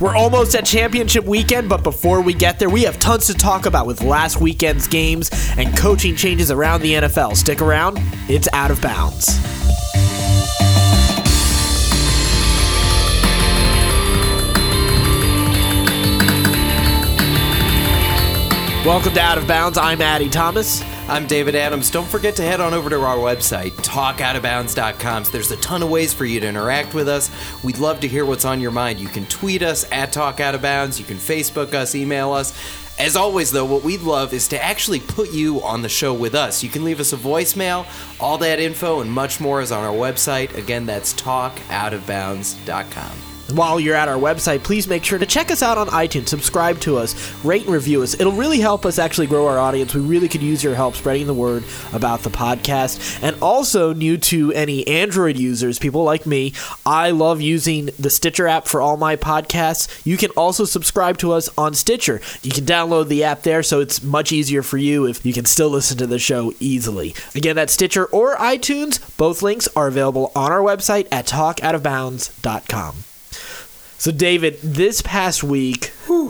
We're 0.00 0.16
almost 0.16 0.56
at 0.56 0.66
championship 0.66 1.24
weekend, 1.24 1.68
but 1.68 1.84
before 1.84 2.20
we 2.20 2.34
get 2.34 2.58
there, 2.58 2.68
we 2.68 2.82
have 2.82 2.98
tons 2.98 3.28
to 3.28 3.34
talk 3.34 3.66
about 3.66 3.86
with 3.86 4.02
last 4.02 4.40
weekend's 4.40 4.88
games 4.88 5.30
and 5.56 5.76
coaching 5.76 6.16
changes 6.16 6.50
around 6.50 6.82
the 6.82 6.94
NFL. 6.94 7.36
Stick 7.36 7.62
around, 7.62 7.98
it's 8.28 8.48
out 8.52 8.72
of 8.72 8.80
bounds. 8.80 9.28
Welcome 18.84 19.14
to 19.14 19.20
Out 19.20 19.38
of 19.38 19.46
Bounds. 19.46 19.78
I'm 19.78 20.02
Addy 20.02 20.28
Thomas. 20.28 20.82
I'm 21.06 21.26
David 21.26 21.54
Adams. 21.54 21.90
Don't 21.90 22.08
forget 22.08 22.34
to 22.36 22.42
head 22.42 22.62
on 22.62 22.72
over 22.72 22.88
to 22.88 22.98
our 22.98 23.18
website, 23.18 23.72
talkoutofbounds.com. 23.72 25.24
There's 25.24 25.50
a 25.50 25.58
ton 25.58 25.82
of 25.82 25.90
ways 25.90 26.14
for 26.14 26.24
you 26.24 26.40
to 26.40 26.48
interact 26.48 26.94
with 26.94 27.08
us. 27.08 27.30
We'd 27.62 27.76
love 27.76 28.00
to 28.00 28.08
hear 28.08 28.24
what's 28.24 28.46
on 28.46 28.58
your 28.58 28.70
mind. 28.70 28.98
You 28.98 29.08
can 29.08 29.26
tweet 29.26 29.62
us 29.62 29.86
at 29.92 30.12
Talk 30.12 30.40
Out 30.40 30.54
of 30.54 30.62
Bounds. 30.62 30.98
You 30.98 31.04
can 31.04 31.18
Facebook 31.18 31.74
us, 31.74 31.94
email 31.94 32.32
us. 32.32 32.58
As 32.98 33.16
always, 33.16 33.50
though, 33.50 33.66
what 33.66 33.84
we'd 33.84 34.00
love 34.00 34.32
is 34.32 34.48
to 34.48 34.58
actually 34.62 35.00
put 35.00 35.30
you 35.30 35.62
on 35.62 35.82
the 35.82 35.90
show 35.90 36.14
with 36.14 36.34
us. 36.34 36.62
You 36.62 36.70
can 36.70 36.84
leave 36.84 37.00
us 37.00 37.12
a 37.12 37.18
voicemail. 37.18 37.84
All 38.18 38.38
that 38.38 38.58
info 38.58 39.00
and 39.00 39.12
much 39.12 39.40
more 39.40 39.60
is 39.60 39.72
on 39.72 39.84
our 39.84 39.92
website. 39.92 40.56
Again, 40.56 40.86
that's 40.86 41.12
talkoutofbounds.com. 41.14 43.33
While 43.52 43.78
you're 43.78 43.94
at 43.94 44.08
our 44.08 44.16
website, 44.16 44.62
please 44.64 44.88
make 44.88 45.04
sure 45.04 45.18
to 45.18 45.26
check 45.26 45.50
us 45.50 45.62
out 45.62 45.76
on 45.76 45.88
iTunes, 45.88 46.28
subscribe 46.28 46.80
to 46.80 46.96
us, 46.96 47.14
rate 47.44 47.64
and 47.64 47.72
review 47.72 48.02
us. 48.02 48.14
It'll 48.18 48.32
really 48.32 48.58
help 48.58 48.86
us 48.86 48.98
actually 48.98 49.26
grow 49.26 49.46
our 49.46 49.58
audience. 49.58 49.94
We 49.94 50.00
really 50.00 50.28
could 50.28 50.42
use 50.42 50.64
your 50.64 50.74
help 50.74 50.94
spreading 50.94 51.26
the 51.26 51.34
word 51.34 51.64
about 51.92 52.20
the 52.20 52.30
podcast. 52.30 53.22
And 53.22 53.36
also, 53.42 53.92
new 53.92 54.16
to 54.18 54.52
any 54.52 54.86
Android 54.86 55.36
users, 55.36 55.78
people 55.78 56.04
like 56.04 56.26
me, 56.26 56.54
I 56.86 57.10
love 57.10 57.40
using 57.40 57.90
the 57.98 58.10
Stitcher 58.10 58.48
app 58.48 58.66
for 58.66 58.80
all 58.80 58.96
my 58.96 59.16
podcasts. 59.16 60.04
You 60.06 60.16
can 60.16 60.30
also 60.30 60.64
subscribe 60.64 61.18
to 61.18 61.32
us 61.32 61.48
on 61.58 61.74
Stitcher. 61.74 62.20
You 62.42 62.50
can 62.50 62.64
download 62.64 63.08
the 63.08 63.24
app 63.24 63.42
there, 63.42 63.62
so 63.62 63.80
it's 63.80 64.02
much 64.02 64.32
easier 64.32 64.62
for 64.62 64.78
you 64.78 65.06
if 65.06 65.24
you 65.24 65.32
can 65.32 65.44
still 65.44 65.68
listen 65.68 65.98
to 65.98 66.06
the 66.06 66.18
show 66.18 66.52
easily. 66.60 67.14
Again, 67.34 67.56
that's 67.56 67.74
Stitcher 67.74 68.06
or 68.06 68.36
iTunes. 68.36 69.00
Both 69.16 69.42
links 69.42 69.68
are 69.76 69.86
available 69.86 70.32
on 70.34 70.50
our 70.50 70.60
website 70.60 71.08
at 71.12 71.26
talkoutofbounds.com. 71.26 73.13
So, 74.04 74.12
David, 74.12 74.58
this 74.62 75.00
past 75.00 75.42
week, 75.42 75.86
whew, 76.06 76.28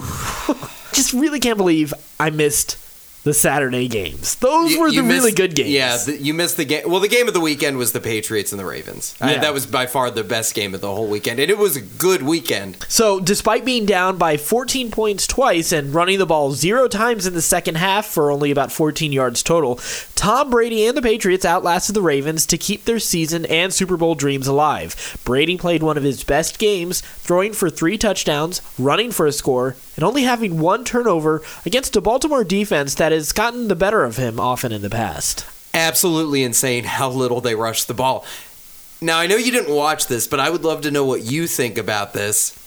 just 0.93 1.13
really 1.13 1.41
can't 1.41 1.57
believe 1.57 1.93
I 2.21 2.31
missed 2.31 2.77
the 3.25 3.35
Saturday 3.35 3.89
games. 3.89 4.35
Those 4.37 4.73
You- 4.73 4.81
were 4.81 4.91
the 4.93 5.03
really 5.03 5.33
good 5.33 5.55
games. 5.55 5.71
Yeah, 5.71 5.97
the, 5.97 6.17
you 6.23 6.35
missed 6.35 6.57
the 6.59 6.65
game. 6.65 6.83
Well, 6.87 7.01
the 7.01 7.09
game 7.09 7.27
of 7.27 7.35
the 7.35 7.41
weekend 7.41 7.79
was 7.79 7.93
the 7.93 8.01
Patriots 8.01 8.53
and 8.53 8.59
the 8.61 8.65
Ravens. 8.67 9.15
I- 9.21 9.33
Yeah. 9.33 9.41
that 9.41 9.55
was 9.55 9.65
by 9.67 9.87
far 9.87 10.11
the 10.11 10.23
best 10.23 10.55
game 10.55 10.75
of 10.75 10.81
the 10.83 10.95
whole 10.95 11.07
weekend, 11.09 11.41
and 11.41 11.51
it 11.51 11.57
was 11.59 11.75
a 11.75 11.81
good 11.81 12.23
weekend. 12.23 12.77
So, 12.89 13.21
despite 13.21 13.65
being 13.65 13.87
down 13.87 14.17
by 14.19 14.37
14 14.37 14.91
points 14.91 15.27
twice 15.27 15.73
and 15.73 15.95
running 15.95 16.19
the 16.19 16.27
ball 16.27 16.53
zero 16.53 16.87
times 16.87 17.27
in 17.27 17.33
the 17.35 17.43
second 17.43 17.77
half 17.77 18.05
for 18.07 18.31
only 18.31 18.51
about 18.51 18.71
14 18.71 19.11
yards 19.11 19.43
total, 19.43 19.81
Tom 20.15 20.51
Brady 20.51 20.87
and 20.87 20.97
the 20.97 21.03
Patriots 21.03 21.47
outlasted 21.47 21.95
the 21.97 22.03
Ravens 22.03 22.45
to 22.47 22.59
keep 22.59 22.85
their 22.85 22.99
season 22.99 23.47
and 23.47 23.73
Super 23.73 23.97
Bowl 23.97 24.15
dreams 24.15 24.47
alive. 24.47 25.19
Brady 25.25 25.57
played 25.57 25.83
one 25.83 25.97
of 25.97 26.03
his 26.03 26.23
best 26.25 26.59
games, 26.59 27.03
throwing 27.21 27.53
for 27.55 27.71
three 27.71 27.97
touchdowns, 27.97 28.61
running 28.79 29.11
for 29.11 29.27
a 29.27 29.33
score, 29.33 29.77
and 29.97 30.05
only 30.05 30.25
having 30.25 30.59
one 30.59 30.85
turnover 30.85 31.41
against 31.65 31.97
a 31.97 32.01
Baltimore 32.01 32.45
defense 32.45 32.95
that 32.97 33.13
has 33.15 33.33
gotten 33.33 33.69
the 33.69 33.77
better 33.77 34.05
of 34.05 34.17
him 34.17 34.39
often 34.39 34.73
in 34.73 34.83
the 34.83 34.91
past. 34.91 35.47
Absolutely 35.73 36.43
insane 36.43 36.85
how 36.85 37.09
little 37.09 37.41
they 37.41 37.55
rushed 37.55 37.89
the 37.89 37.95
ball. 37.95 38.25
Now, 39.01 39.19
I 39.19 39.27
know 39.27 39.37
you 39.37 39.51
didn't 39.51 39.75
watch 39.75 40.07
this, 40.07 40.27
but 40.27 40.41
I 40.41 40.51
would 40.51 40.65
love 40.65 40.83
to 40.83 40.91
know 40.91 41.05
what 41.05 41.23
you 41.23 41.47
think 41.47 41.79
about 41.79 42.13
this. 42.13 42.59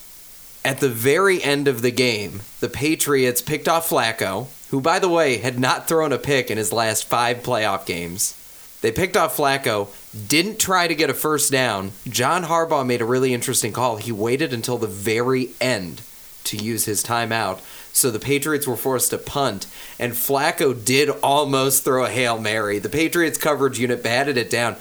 At 0.64 0.80
the 0.80 0.88
very 0.88 1.42
end 1.42 1.68
of 1.68 1.82
the 1.82 1.90
game, 1.90 2.40
the 2.60 2.68
Patriots 2.68 3.40
picked 3.40 3.68
off 3.68 3.88
Flacco, 3.88 4.48
who, 4.70 4.80
by 4.80 4.98
the 4.98 5.08
way, 5.08 5.38
had 5.38 5.58
not 5.58 5.88
thrown 5.88 6.12
a 6.12 6.18
pick 6.18 6.50
in 6.50 6.58
his 6.58 6.72
last 6.72 7.04
five 7.04 7.38
playoff 7.38 7.86
games. 7.86 8.34
They 8.80 8.92
picked 8.92 9.16
off 9.16 9.36
Flacco, 9.36 9.88
didn't 10.28 10.60
try 10.60 10.86
to 10.86 10.94
get 10.94 11.10
a 11.10 11.14
first 11.14 11.50
down. 11.50 11.92
John 12.08 12.44
Harbaugh 12.44 12.86
made 12.86 13.00
a 13.00 13.06
really 13.06 13.34
interesting 13.34 13.72
call. 13.72 13.96
He 13.96 14.12
waited 14.12 14.52
until 14.52 14.78
the 14.78 14.86
very 14.86 15.50
end 15.60 16.02
to 16.44 16.56
use 16.56 16.84
his 16.84 17.02
timeout. 17.02 17.60
So 17.98 18.12
the 18.12 18.20
Patriots 18.20 18.66
were 18.66 18.76
forced 18.76 19.10
to 19.10 19.18
punt, 19.18 19.66
and 19.98 20.12
Flacco 20.12 20.72
did 20.72 21.10
almost 21.10 21.84
throw 21.84 22.04
a 22.04 22.08
Hail 22.08 22.40
Mary. 22.40 22.78
The 22.78 22.88
Patriots 22.88 23.38
coverage 23.38 23.78
unit 23.78 24.02
batted 24.04 24.36
it 24.36 24.48
down. 24.48 24.76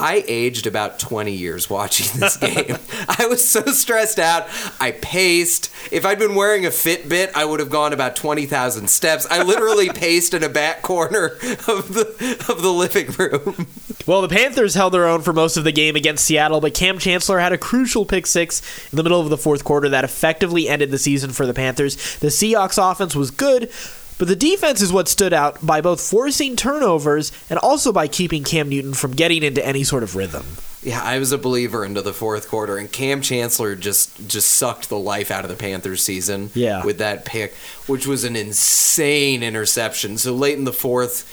I 0.00 0.24
aged 0.26 0.66
about 0.66 0.98
20 0.98 1.30
years 1.30 1.70
watching 1.70 2.18
this 2.18 2.36
game. 2.38 2.76
I 3.08 3.26
was 3.28 3.48
so 3.48 3.62
stressed 3.66 4.18
out. 4.18 4.48
I 4.80 4.90
paced. 4.90 5.70
If 5.92 6.04
I'd 6.04 6.18
been 6.18 6.34
wearing 6.34 6.66
a 6.66 6.70
Fitbit, 6.70 7.30
I 7.36 7.44
would 7.44 7.60
have 7.60 7.70
gone 7.70 7.92
about 7.92 8.16
20,000 8.16 8.90
steps. 8.90 9.26
I 9.30 9.44
literally 9.44 9.88
paced 9.94 10.34
in 10.34 10.42
a 10.42 10.48
back 10.48 10.82
corner 10.82 11.26
of 11.68 11.94
the 11.94 12.44
of 12.48 12.62
the 12.62 12.72
living 12.72 13.12
room. 13.12 13.68
Well, 14.06 14.20
the 14.22 14.28
Panthers 14.28 14.74
held 14.74 14.92
their 14.92 15.06
own 15.06 15.22
for 15.22 15.32
most 15.32 15.56
of 15.56 15.64
the 15.64 15.72
game 15.72 15.96
against 15.96 16.24
Seattle, 16.24 16.60
but 16.60 16.74
Kam 16.74 16.98
Chancellor 16.98 17.38
had 17.38 17.52
a 17.52 17.58
crucial 17.58 18.04
pick 18.04 18.26
six 18.26 18.60
in 18.92 18.96
the 18.96 19.02
middle 19.02 19.20
of 19.20 19.30
the 19.30 19.38
fourth 19.38 19.64
quarter 19.64 19.88
that 19.88 20.04
effectively 20.04 20.68
ended 20.68 20.90
the 20.90 20.98
season 20.98 21.30
for 21.30 21.46
the 21.46 21.54
Panthers. 21.54 22.18
The 22.18 22.28
Seahawks 22.28 22.78
offense 22.92 23.16
was 23.16 23.30
good, 23.30 23.70
but 24.18 24.28
the 24.28 24.36
defense 24.36 24.80
is 24.82 24.92
what 24.92 25.08
stood 25.08 25.32
out 25.32 25.64
by 25.64 25.80
both 25.80 26.00
forcing 26.00 26.54
turnovers 26.54 27.32
and 27.48 27.58
also 27.58 27.92
by 27.92 28.06
keeping 28.06 28.44
Cam 28.44 28.68
Newton 28.68 28.94
from 28.94 29.12
getting 29.12 29.42
into 29.42 29.64
any 29.64 29.84
sort 29.84 30.02
of 30.02 30.14
rhythm. 30.14 30.44
Yeah, 30.82 31.02
I 31.02 31.18
was 31.18 31.32
a 31.32 31.38
believer 31.38 31.82
into 31.82 32.02
the 32.02 32.12
fourth 32.12 32.46
quarter, 32.48 32.76
and 32.76 32.92
Kam 32.92 33.22
Chancellor 33.22 33.74
just 33.74 34.28
just 34.28 34.50
sucked 34.50 34.90
the 34.90 34.98
life 34.98 35.30
out 35.30 35.42
of 35.44 35.50
the 35.50 35.56
Panthers 35.56 36.02
season. 36.02 36.50
Yeah. 36.54 36.84
with 36.84 36.98
that 36.98 37.24
pick, 37.24 37.54
which 37.86 38.06
was 38.06 38.22
an 38.24 38.36
insane 38.36 39.42
interception. 39.42 40.18
So 40.18 40.34
late 40.34 40.58
in 40.58 40.64
the 40.64 40.74
fourth, 40.74 41.26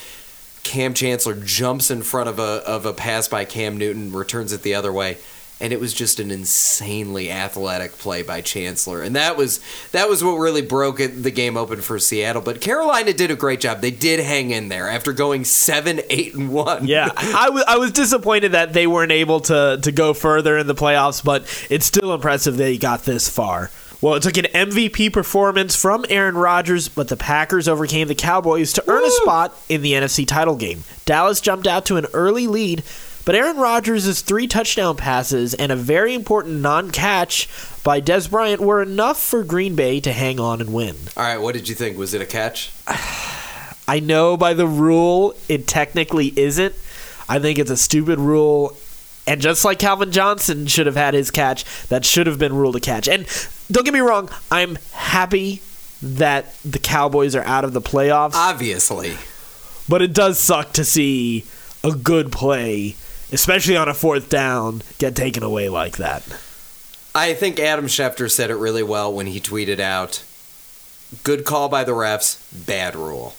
Kam 0.64 0.94
Chancellor 0.94 1.36
jumps 1.36 1.92
in 1.92 2.02
front 2.02 2.30
of 2.30 2.40
a 2.40 2.64
of 2.68 2.86
a 2.86 2.94
pass 2.94 3.28
by 3.28 3.46
Cam 3.46 3.78
Newton, 3.78 4.12
returns 4.12 4.54
it 4.54 4.62
the 4.62 4.76
other 4.76 4.92
way, 4.92 5.18
and 5.60 5.72
it 5.72 5.80
was 5.80 5.94
just 5.94 6.20
an 6.20 6.32
insanely 6.32 7.32
athletic 7.32 7.98
play 7.98 8.24
by 8.24 8.42
Chancellor, 8.42 9.02
and 9.02 9.16
that 9.16 9.38
was 9.38 9.60
that 9.92 10.10
was 10.10 10.24
what 10.24 10.34
really 10.34 10.62
broke 10.62 11.00
it, 11.00 11.24
the 11.24 11.32
game 11.32 11.56
open 11.58 11.82
for 11.82 12.00
Seattle. 12.00 12.42
But 12.42 12.62
Carolina 12.62 13.14
did 13.14 13.32
a 13.32 13.36
great 13.36 13.60
job. 13.62 13.82
They 13.82 13.92
did 13.92 14.20
hang 14.20 14.52
in 14.52 14.70
there 14.70 14.90
after 14.90 15.14
going 15.14 15.46
seven, 15.46 16.02
eight, 16.10 16.34
and 16.34 16.52
one. 16.52 16.88
Yeah, 16.88 17.10
I 17.16 17.50
was 17.50 17.64
I 17.68 17.78
was 17.78 17.92
disappointed 17.92 18.54
that 18.54 18.74
they 18.74 18.88
weren't 18.88 19.12
able 19.12 19.40
to 19.42 19.80
to 19.82 19.92
go 19.92 20.14
further 20.14 20.58
in 20.58 20.68
the 20.68 20.76
playoffs, 20.76 21.24
but 21.24 21.44
it's 21.70 21.86
still 21.86 22.14
impressive 22.14 22.58
they 22.58 22.78
got 22.78 23.04
this 23.04 23.30
far. 23.30 23.72
Well, 24.02 24.16
it 24.16 24.24
took 24.24 24.38
an 24.38 24.46
MVP 24.46 25.14
performance 25.14 25.76
from 25.76 26.06
Aaron 26.10 26.36
Rodgers, 26.36 26.88
but 26.88 27.08
the 27.08 27.16
Packers 27.16 27.68
overcame 27.68 28.08
the 28.08 28.16
Cowboys 28.16 28.74
to 28.74 28.84
earn 28.88 29.04
a 29.06 29.12
spot 29.12 29.56
in 29.70 29.84
the 29.84 29.94
NFC 29.94 30.28
title 30.28 30.56
game. 30.56 30.84
Dallas 31.06 31.40
jumped 31.40 31.68
out 31.68 31.86
to 31.86 31.98
an 31.98 32.08
early 32.12 32.48
lead, 32.48 32.82
but 33.26 33.36
Aaron 33.36 33.58
Rodgers' 33.58 34.22
three 34.22 34.48
touchdown 34.48 34.98
passes 34.98 35.54
and 35.54 35.72
a 35.72 35.76
very 35.76 36.16
important 36.16 36.62
non-catch 36.62 37.48
by 37.84 38.02
Dez 38.02 38.28
Bryant 38.28 38.60
were 38.60 38.82
enough 38.82 39.22
for 39.22 39.44
Green 39.44 39.76
Bay 39.76 40.00
to 40.00 40.12
hang 40.12 40.40
on 40.40 40.62
and 40.62 40.74
win. 40.74 40.96
All 41.16 41.24
right, 41.24 41.38
what 41.38 41.54
did 41.54 41.70
you 41.70 41.76
think? 41.76 41.96
Was 41.96 42.16
it 42.16 42.22
a 42.22 42.26
catch? 42.26 42.72
I 43.88 44.00
know 44.00 44.36
by 44.36 44.56
the 44.56 44.66
rule 44.66 45.36
it 45.48 45.68
technically 45.68 46.34
isn't. 46.36 46.74
I 47.30 47.38
think 47.38 47.60
it's 47.60 47.70
a 47.70 47.78
stupid 47.78 48.20
rule. 48.20 48.76
And 49.28 49.40
just 49.40 49.64
like 49.64 49.78
Calvin 49.78 50.12
Johnson 50.12 50.66
should 50.66 50.88
have 50.88 50.96
had 50.96 51.14
his 51.14 51.30
catch, 51.30 51.66
that 51.90 52.04
should 52.04 52.26
have 52.26 52.40
been 52.40 52.56
ruled 52.56 52.76
a 52.76 52.80
catch. 52.80 53.08
And 53.08 53.28
don't 53.72 53.84
get 53.86 53.94
me 53.94 54.00
wrong, 54.00 54.30
I'm 54.52 54.78
happy 54.94 55.62
that 56.02 56.56
the 56.64 56.80
Cowboys 56.80 57.36
are 57.36 57.44
out 57.44 57.64
of 57.64 57.74
the 57.74 57.82
playoffs, 57.82 58.34
Obviously. 58.34 59.16
but 59.88 60.02
it 60.02 60.14
does 60.14 60.40
suck 60.40 60.74
to 60.74 60.84
see 60.84 61.46
a 61.84 61.92
good 61.92 62.32
play, 62.32 62.96
especially 63.32 63.78
on 63.78 63.88
a 63.88 63.94
fourth 63.94 64.30
down, 64.30 64.82
get 64.98 65.16
taken 65.16 65.44
away 65.44 65.70
like 65.70 65.98
that. 65.98 66.24
I 67.14 67.34
think 67.34 67.60
Adam 67.60 67.86
Schefter 67.88 68.32
said 68.32 68.50
it 68.50 68.56
really 68.56 68.84
well 68.84 69.12
when 69.14 69.28
he 69.28 69.40
tweeted 69.42 69.80
out, 69.80 70.24
"Good 71.24 71.44
call 71.44 71.68
by 71.70 71.84
the 71.84 71.92
refs, 71.92 72.38
bad 72.66 72.96
rule." 72.96 73.36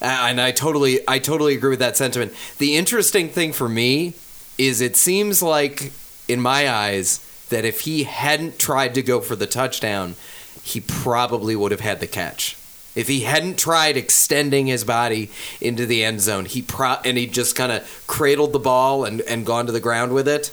And 0.00 0.40
I 0.40 0.50
totally, 0.52 1.00
I 1.08 1.18
totally 1.18 1.54
agree 1.54 1.70
with 1.70 1.78
that 1.78 1.96
sentiment. 1.96 2.34
The 2.58 2.76
interesting 2.76 3.30
thing 3.30 3.54
for 3.54 3.68
me 3.68 4.12
is 4.58 4.80
it 4.82 4.94
seems 4.96 5.42
like, 5.42 5.92
in 6.28 6.40
my 6.40 6.68
eyes, 6.70 7.20
that 7.50 7.64
if 7.64 7.80
he 7.82 8.04
hadn't 8.04 8.58
tried 8.58 8.94
to 8.94 9.02
go 9.02 9.20
for 9.20 9.36
the 9.36 9.46
touchdown, 9.46 10.14
he 10.62 10.80
probably 10.80 11.54
would 11.56 11.70
have 11.70 11.80
had 11.80 12.00
the 12.00 12.06
catch. 12.06 12.56
If 12.94 13.08
he 13.08 13.20
hadn't 13.20 13.58
tried 13.58 13.96
extending 13.96 14.66
his 14.66 14.82
body 14.82 15.30
into 15.60 15.84
the 15.86 16.02
end 16.02 16.20
zone, 16.22 16.46
he 16.46 16.62
pro- 16.62 16.96
and 17.04 17.18
he 17.18 17.26
just 17.26 17.54
kind 17.54 17.70
of 17.70 18.04
cradled 18.06 18.52
the 18.52 18.58
ball 18.58 19.04
and, 19.04 19.20
and 19.22 19.44
gone 19.44 19.66
to 19.66 19.72
the 19.72 19.80
ground 19.80 20.12
with 20.14 20.26
it, 20.26 20.50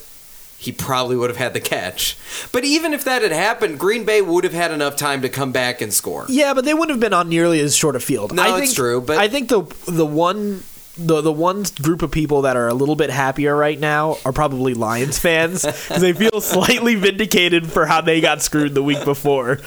he 0.58 0.70
probably 0.70 1.16
would 1.16 1.30
have 1.30 1.38
had 1.38 1.52
the 1.54 1.60
catch. 1.60 2.16
But 2.52 2.64
even 2.64 2.92
if 2.92 3.02
that 3.04 3.22
had 3.22 3.32
happened, 3.32 3.78
Green 3.78 4.04
Bay 4.04 4.20
would 4.22 4.44
have 4.44 4.52
had 4.52 4.70
enough 4.72 4.94
time 4.94 5.22
to 5.22 5.28
come 5.28 5.52
back 5.52 5.80
and 5.80 5.92
score. 5.92 6.26
Yeah, 6.28 6.52
but 6.54 6.64
they 6.66 6.74
wouldn't 6.74 6.90
have 6.90 7.00
been 7.00 7.12
on 7.14 7.28
nearly 7.30 7.60
as 7.60 7.74
short 7.74 7.96
a 7.96 8.00
field. 8.00 8.34
No, 8.34 8.42
I 8.42 8.48
it's 8.58 8.66
think, 8.68 8.74
true, 8.76 9.00
but- 9.00 9.18
I 9.18 9.28
think 9.28 9.48
the 9.48 9.62
the 9.88 10.06
one 10.06 10.62
the 10.96 11.20
the 11.20 11.32
one 11.32 11.64
group 11.82 12.02
of 12.02 12.10
people 12.10 12.42
that 12.42 12.56
are 12.56 12.68
a 12.68 12.74
little 12.74 12.96
bit 12.96 13.10
happier 13.10 13.56
right 13.56 13.78
now 13.78 14.16
are 14.24 14.32
probably 14.32 14.74
Lions 14.74 15.18
fans 15.18 15.64
because 15.64 16.00
they 16.00 16.12
feel 16.12 16.40
slightly 16.40 16.94
vindicated 16.94 17.70
for 17.70 17.86
how 17.86 18.00
they 18.00 18.20
got 18.20 18.42
screwed 18.42 18.74
the 18.74 18.82
week 18.82 19.04
before. 19.04 19.58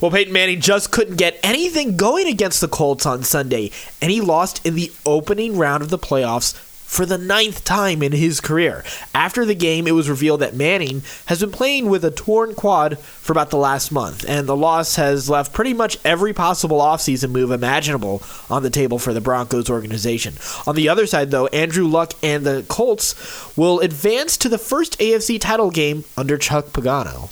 well, 0.00 0.10
Peyton 0.10 0.32
Manning 0.32 0.60
just 0.60 0.90
couldn't 0.90 1.16
get 1.16 1.38
anything 1.42 1.96
going 1.96 2.26
against 2.26 2.60
the 2.60 2.68
Colts 2.68 3.04
on 3.04 3.22
Sunday, 3.22 3.70
and 4.00 4.10
he 4.10 4.20
lost 4.20 4.64
in 4.64 4.74
the 4.74 4.90
opening 5.04 5.58
round 5.58 5.82
of 5.82 5.90
the 5.90 5.98
playoffs 5.98 6.54
for 6.84 7.04
the 7.04 7.18
ninth 7.18 7.64
time 7.64 8.02
in 8.02 8.12
his 8.12 8.40
career. 8.40 8.84
After 9.14 9.44
the 9.44 9.54
game, 9.54 9.86
it 9.86 9.92
was 9.92 10.08
revealed 10.08 10.40
that 10.40 10.54
Manning 10.54 11.02
has 11.26 11.40
been 11.40 11.50
playing 11.50 11.88
with 11.88 12.04
a 12.04 12.10
torn 12.10 12.54
quad 12.54 12.98
for 12.98 13.32
about 13.32 13.50
the 13.50 13.56
last 13.56 13.90
month, 13.90 14.24
and 14.28 14.46
the 14.46 14.56
loss 14.56 14.96
has 14.96 15.28
left 15.28 15.52
pretty 15.52 15.72
much 15.72 15.98
every 16.04 16.32
possible 16.32 16.78
offseason 16.78 17.30
move 17.30 17.50
imaginable 17.50 18.22
on 18.48 18.62
the 18.62 18.70
table 18.70 18.98
for 18.98 19.12
the 19.12 19.20
Broncos 19.20 19.68
organization. 19.68 20.34
On 20.66 20.76
the 20.76 20.88
other 20.88 21.06
side, 21.06 21.30
though, 21.30 21.46
Andrew 21.48 21.86
Luck 21.86 22.12
and 22.22 22.44
the 22.44 22.64
Colts 22.68 23.56
will 23.56 23.80
advance 23.80 24.36
to 24.36 24.48
the 24.48 24.58
first 24.58 24.98
AFC 25.00 25.40
title 25.40 25.70
game 25.70 26.04
under 26.16 26.38
Chuck 26.38 26.66
Pagano. 26.66 27.30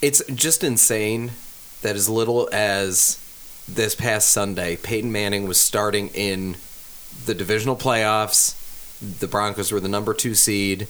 It's 0.00 0.24
just 0.26 0.64
insane 0.64 1.30
that 1.82 1.94
as 1.94 2.08
little 2.08 2.48
as 2.50 3.18
this 3.68 3.94
past 3.94 4.30
Sunday, 4.30 4.76
Peyton 4.76 5.12
Manning 5.12 5.46
was 5.46 5.60
starting 5.60 6.08
in 6.08 6.56
the 7.26 7.34
divisional 7.34 7.76
playoffs. 7.76 8.58
The 9.18 9.26
Broncos 9.26 9.72
were 9.72 9.80
the 9.80 9.88
number 9.88 10.14
two 10.14 10.34
seed, 10.34 10.86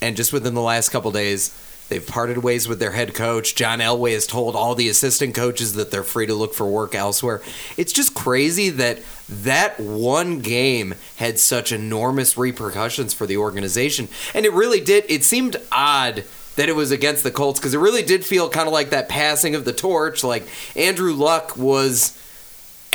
and 0.00 0.16
just 0.16 0.32
within 0.32 0.54
the 0.54 0.62
last 0.62 0.88
couple 0.88 1.10
days, 1.10 1.54
they've 1.88 2.06
parted 2.06 2.38
ways 2.38 2.66
with 2.66 2.78
their 2.78 2.92
head 2.92 3.14
coach. 3.14 3.54
John 3.54 3.80
Elway 3.80 4.12
has 4.12 4.26
told 4.26 4.56
all 4.56 4.74
the 4.74 4.88
assistant 4.88 5.34
coaches 5.34 5.74
that 5.74 5.90
they're 5.90 6.02
free 6.02 6.26
to 6.26 6.34
look 6.34 6.54
for 6.54 6.66
work 6.66 6.94
elsewhere. 6.94 7.42
It's 7.76 7.92
just 7.92 8.14
crazy 8.14 8.70
that 8.70 9.00
that 9.28 9.78
one 9.78 10.40
game 10.40 10.94
had 11.16 11.38
such 11.38 11.72
enormous 11.72 12.38
repercussions 12.38 13.12
for 13.12 13.26
the 13.26 13.36
organization, 13.36 14.08
and 14.34 14.46
it 14.46 14.52
really 14.52 14.80
did. 14.80 15.04
It 15.08 15.22
seemed 15.22 15.56
odd 15.70 16.24
that 16.56 16.68
it 16.70 16.74
was 16.74 16.90
against 16.90 17.22
the 17.22 17.30
Colts 17.30 17.60
because 17.60 17.74
it 17.74 17.78
really 17.78 18.02
did 18.02 18.24
feel 18.24 18.48
kind 18.48 18.66
of 18.66 18.72
like 18.72 18.90
that 18.90 19.08
passing 19.08 19.54
of 19.54 19.64
the 19.64 19.72
torch. 19.72 20.24
Like 20.24 20.48
Andrew 20.74 21.12
Luck 21.12 21.56
was 21.56 22.18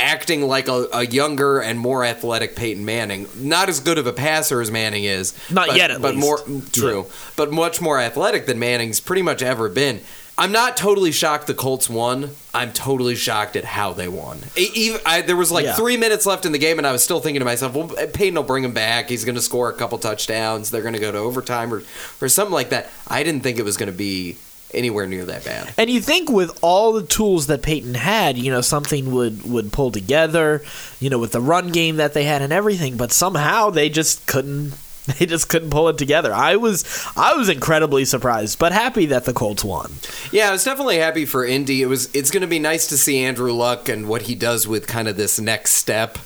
acting 0.02 0.42
like 0.42 0.68
a, 0.68 0.88
a, 0.92 1.06
younger 1.06 1.60
and 1.60 1.78
more 1.78 2.04
athletic 2.04 2.56
Peyton 2.56 2.84
Manning. 2.84 3.28
Not 3.36 3.68
as 3.68 3.80
good 3.80 3.98
of 3.98 4.06
a 4.06 4.12
passer 4.12 4.60
as 4.60 4.70
Manning 4.70 5.04
is. 5.04 5.32
Not 5.50 5.68
but, 5.68 5.76
yet, 5.76 5.90
at 5.90 6.02
but 6.02 6.16
least. 6.16 6.26
more 6.26 6.60
true. 6.72 7.04
Yeah. 7.06 7.14
But 7.36 7.52
much 7.52 7.80
more 7.80 8.00
athletic 8.00 8.46
than 8.46 8.58
Manning's 8.58 9.00
pretty 9.00 9.22
much 9.22 9.42
ever 9.42 9.68
been. 9.68 10.00
I'm 10.38 10.50
not 10.50 10.78
totally 10.78 11.12
shocked 11.12 11.46
the 11.46 11.54
Colts 11.54 11.90
won. 11.90 12.30
I'm 12.54 12.72
totally 12.72 13.14
shocked 13.14 13.54
at 13.54 13.64
how 13.64 13.92
they 13.92 14.08
won. 14.08 14.38
Even, 14.56 14.98
I, 15.04 15.20
there 15.20 15.36
was 15.36 15.52
like 15.52 15.66
Yeah. 15.66 15.74
three 15.74 15.98
minutes 15.98 16.24
left 16.24 16.46
in 16.46 16.52
the 16.52 16.58
game, 16.58 16.78
and 16.78 16.86
I 16.86 16.92
was 16.92 17.04
still 17.04 17.20
thinking 17.20 17.40
to 17.40 17.44
myself, 17.44 17.74
"Well, 17.74 17.88
Peyton 17.88 18.34
will 18.34 18.42
bring 18.42 18.64
him 18.64 18.72
back. 18.72 19.10
He's 19.10 19.24
going 19.26 19.34
to 19.34 19.42
score 19.42 19.68
a 19.68 19.74
couple 19.74 19.98
touchdowns. 19.98 20.70
They're 20.70 20.82
going 20.82 20.94
to 20.94 21.00
go 21.00 21.12
to 21.12 21.18
overtime 21.18 21.72
or 21.72 21.82
or 22.20 22.28
something 22.28 22.54
like 22.54 22.70
that." 22.70 22.90
I 23.06 23.22
didn't 23.22 23.42
think 23.42 23.58
it 23.58 23.64
was 23.64 23.76
going 23.76 23.92
to 23.92 23.96
be 23.96 24.36
anywhere 24.74 25.06
near 25.06 25.24
that 25.24 25.44
bad. 25.44 25.72
And 25.76 25.90
you 25.90 26.00
think 26.00 26.30
with 26.30 26.58
all 26.62 26.92
the 26.92 27.02
tools 27.02 27.46
that 27.48 27.62
Peyton 27.62 27.94
had, 27.94 28.38
you 28.38 28.50
know, 28.50 28.60
something 28.60 29.12
would 29.12 29.44
would 29.50 29.72
pull 29.72 29.90
together, 29.90 30.62
you 31.00 31.10
know, 31.10 31.18
with 31.18 31.32
the 31.32 31.40
run 31.40 31.70
game 31.72 31.96
that 31.96 32.14
they 32.14 32.24
had 32.24 32.42
and 32.42 32.52
everything, 32.52 32.96
but 32.96 33.12
somehow 33.12 33.70
they 33.70 33.88
just 33.88 34.26
couldn't 34.26 34.74
they 35.18 35.26
just 35.26 35.48
couldn't 35.48 35.70
pull 35.70 35.88
it 35.88 35.98
together. 35.98 36.32
I 36.32 36.56
was 36.56 36.84
I 37.16 37.34
was 37.34 37.48
incredibly 37.48 38.04
surprised, 38.04 38.58
but 38.58 38.72
happy 38.72 39.06
that 39.06 39.24
the 39.24 39.32
Colts 39.32 39.64
won. 39.64 39.92
Yeah, 40.30 40.48
I 40.48 40.52
was 40.52 40.64
definitely 40.64 40.98
happy 40.98 41.24
for 41.24 41.44
Indy. 41.44 41.82
It 41.82 41.86
was 41.86 42.14
it's 42.14 42.30
going 42.30 42.42
to 42.42 42.46
be 42.46 42.58
nice 42.58 42.86
to 42.88 42.98
see 42.98 43.18
Andrew 43.18 43.52
Luck 43.52 43.88
and 43.88 44.08
what 44.08 44.22
he 44.22 44.34
does 44.34 44.68
with 44.68 44.86
kind 44.86 45.08
of 45.08 45.16
this 45.16 45.40
next 45.40 45.72
step. 45.72 46.18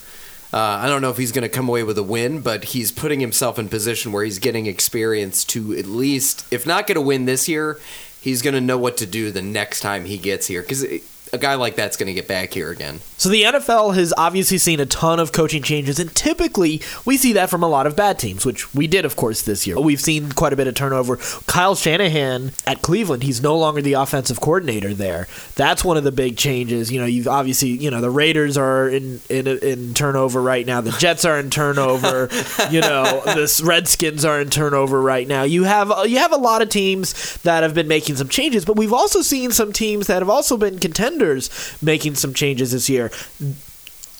Uh, 0.52 0.81
I 0.82 0.87
don't 0.87 1.02
know 1.02 1.10
if 1.10 1.16
he's 1.16 1.32
going 1.32 1.42
to 1.42 1.49
come 1.49 1.69
away 1.69 1.82
with 1.82 1.99
a 1.99 2.02
win, 2.02 2.40
but 2.40 2.64
he's 2.64 2.92
putting 2.92 3.20
himself 3.20 3.58
in 3.58 3.69
position 3.69 4.12
where 4.12 4.25
he's 4.25 4.38
getting 4.38 4.66
experience 4.66 5.44
to 5.46 5.76
at 5.76 5.87
least, 5.87 6.46
if 6.52 6.66
not 6.66 6.87
get 6.87 6.96
a 6.96 7.00
win 7.00 7.25
this 7.25 7.49
year, 7.49 7.81
he's 8.26 8.43
going 8.43 8.55
to 8.55 8.61
know 8.61 8.76
what 8.76 8.96
to 8.96 9.06
do 9.06 9.31
the 9.31 9.40
next 9.40 9.78
time 9.82 10.05
he 10.05 10.19
gets 10.19 10.49
here. 10.49 10.61
Because 10.61 10.84
a 11.32 11.38
guy 11.38 11.55
like 11.55 11.76
that's 11.76 11.96
going 11.96 12.06
to 12.06 12.12
get 12.12 12.28
back 12.28 12.52
here 12.52 12.70
again. 12.70 13.00
So 13.19 13.28
the 13.28 13.43
NFL 13.43 13.94
has 13.94 14.12
obviously 14.17 14.58
seen 14.58 14.78
a 14.78 14.87
ton 14.87 15.19
of 15.19 15.32
coaching 15.32 15.62
changes, 15.62 15.99
and 15.99 16.14
typically 16.14 16.82
we 17.05 17.17
see 17.17 17.32
that 17.32 17.50
from 17.50 17.62
a 17.62 17.69
lot 17.69 17.87
of 17.87 17.96
bad 17.96 18.19
teams, 18.19 18.44
which 18.44 18.75
we 18.75 18.87
did, 18.87 19.05
of 19.05 19.17
course, 19.17 19.43
this 19.43 19.67
year. 19.67 19.81
We've 19.81 20.00
seen 20.00 20.32
quite 20.32 20.52
a 20.52 20.56
bit 20.56 20.67
of 20.67 20.75
turnover. 20.75 21.17
Kyle 21.46 21.75
Shanahan 21.75 22.52
at 22.67 22.82
Cleveland, 22.82 23.23
he's 23.23 23.43
no 23.43 23.56
longer 23.56 23.81
the 23.82 23.94
offensive 23.94 24.40
coordinator 24.40 24.94
there. 24.94 25.26
That's 25.55 25.84
one 25.84 25.96
of 25.96 26.05
the 26.05 26.12
big 26.12 26.37
changes. 26.37 26.93
You 26.93 27.00
know, 27.00 27.06
you've 27.06 27.28
obviously, 27.28 27.70
you 27.70 27.90
know, 27.90 28.00
the 28.00 28.11
Raiders 28.11 28.56
are 28.56 28.88
in 28.88 29.20
in, 29.28 29.46
in 29.46 29.94
turnover 29.94 30.43
right 30.43 30.67
now. 30.67 30.81
The 30.81 30.93
Jets 30.93 31.25
are 31.25 31.38
in 31.38 31.50
turnover. 31.50 32.28
you 32.70 32.81
know, 32.81 33.23
the 33.25 33.62
Redskins 33.64 34.25
are 34.25 34.40
in 34.40 34.50
turnover 34.50 35.00
right 35.00 35.26
now. 35.26 35.43
You 35.43 35.64
have 35.64 35.93
you 36.06 36.19
have 36.19 36.32
a 36.32 36.37
lot 36.37 36.62
of 36.62 36.69
teams 36.69 37.37
that 37.38 37.62
have 37.62 37.75
been 37.75 37.88
making 37.88 38.17
some 38.17 38.28
changes, 38.28 38.64
but 38.64 38.76
we've 38.76 38.93
also 38.93 39.23
seen 39.23 39.50
some 39.50 39.73
teams 39.73 40.06
that 40.06 40.20
have 40.20 40.31
also 40.31 40.56
been 40.56 40.78
contenders 41.16 41.76
making 41.82 42.14
some 42.14 42.34
changes 42.34 42.72
this 42.72 42.88
year. 42.88 43.10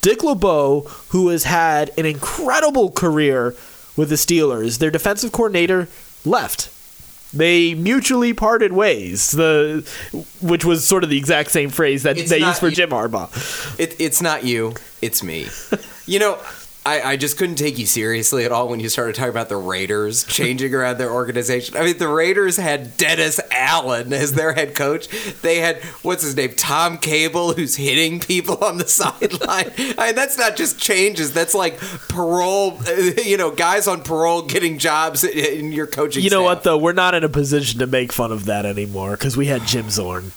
Dick 0.03 0.23
LeBeau, 0.23 0.81
who 1.09 1.29
has 1.29 1.45
had 1.45 1.91
an 1.99 2.07
incredible 2.07 2.91
career 2.91 3.55
with 3.97 4.09
the 4.09 4.15
Steelers, 4.15 4.79
their 4.79 4.91
defensive 4.91 5.33
coordinator 5.33 5.89
left. 6.25 6.71
They 7.35 7.75
mutually 7.75 8.33
parted 8.33 8.73
ways. 8.73 9.33
The 9.33 9.87
which 10.41 10.65
was 10.65 10.87
sort 10.87 11.03
of 11.03 11.11
the 11.11 11.19
exact 11.19 11.51
same 11.51 11.71
phrase 11.71 12.05
that 12.05 12.17
It's 12.17 12.31
they 12.31 12.39
used 12.39 12.61
for 12.61 12.69
you- 12.69 12.77
Jim 12.77 12.91
Harbaugh. 12.91 13.79
It, 13.79 13.97
it's 13.99 14.23
not 14.23 14.45
you, 14.45 14.75
it's 15.03 15.23
me. 15.23 15.49
you 16.07 16.19
know, 16.19 16.39
I, 16.87 17.03
I 17.03 17.17
just 17.17 17.37
couldn't 17.37 17.57
take 17.57 17.79
you 17.79 17.87
seriously 17.87 18.45
at 18.45 18.53
all 18.53 18.69
when 18.69 18.79
you 18.79 18.89
started 18.89 19.17
talking 19.17 19.31
about 19.31 19.49
the 19.49 19.57
Raiders 19.57 20.23
changing 20.29 20.73
around 20.73 20.99
their 20.99 21.11
organization. 21.11 21.77
I 21.77 21.83
mean, 21.83 21.99
the 21.99 22.07
Raiders 22.07 22.57
had 22.57 22.97
Dennis 22.97 23.41
Allen 23.51 24.13
as 24.13 24.35
their 24.35 24.53
head 24.53 24.77
coach. 24.77 25.09
They 25.43 25.59
had, 25.59 25.83
what's 26.03 26.23
his 26.23 26.37
name, 26.37 26.53
Tom 26.55 26.99
Cable, 26.99 27.55
who's 27.55 27.75
hitting 27.75 28.21
people 28.21 28.63
on 28.65 28.79
the 28.79 28.87
sideline. 28.87 29.73
I 29.99 30.07
mean, 30.07 30.15
that's 30.15 30.39
not 30.39 30.55
just 30.55 30.79
changes, 30.79 31.33
that's 31.33 31.55
like 31.55 31.79
parole, 32.09 32.81
you 33.25 33.37
know, 33.37 33.51
guys 33.51 33.89
on 33.89 34.03
parole 34.05 34.43
getting 34.43 34.79
jobs 34.79 35.25
in 35.25 35.73
your 35.73 35.89
coaching 35.89 36.23
You 36.23 36.31
know 36.31 36.45
what 36.45 36.63
though? 36.63 36.79
We're 36.79 36.93
not 36.93 37.15
in 37.17 37.25
a 37.25 37.29
position 37.29 37.81
to 37.81 37.89
make 37.89 38.13
fun 38.13 38.31
of 38.31 38.45
that 38.45 38.65
anymore 38.65 39.13
because 39.13 39.37
we 39.37 39.47
had 39.47 39.67
Jim 39.67 39.91
Zorn. 39.91 40.31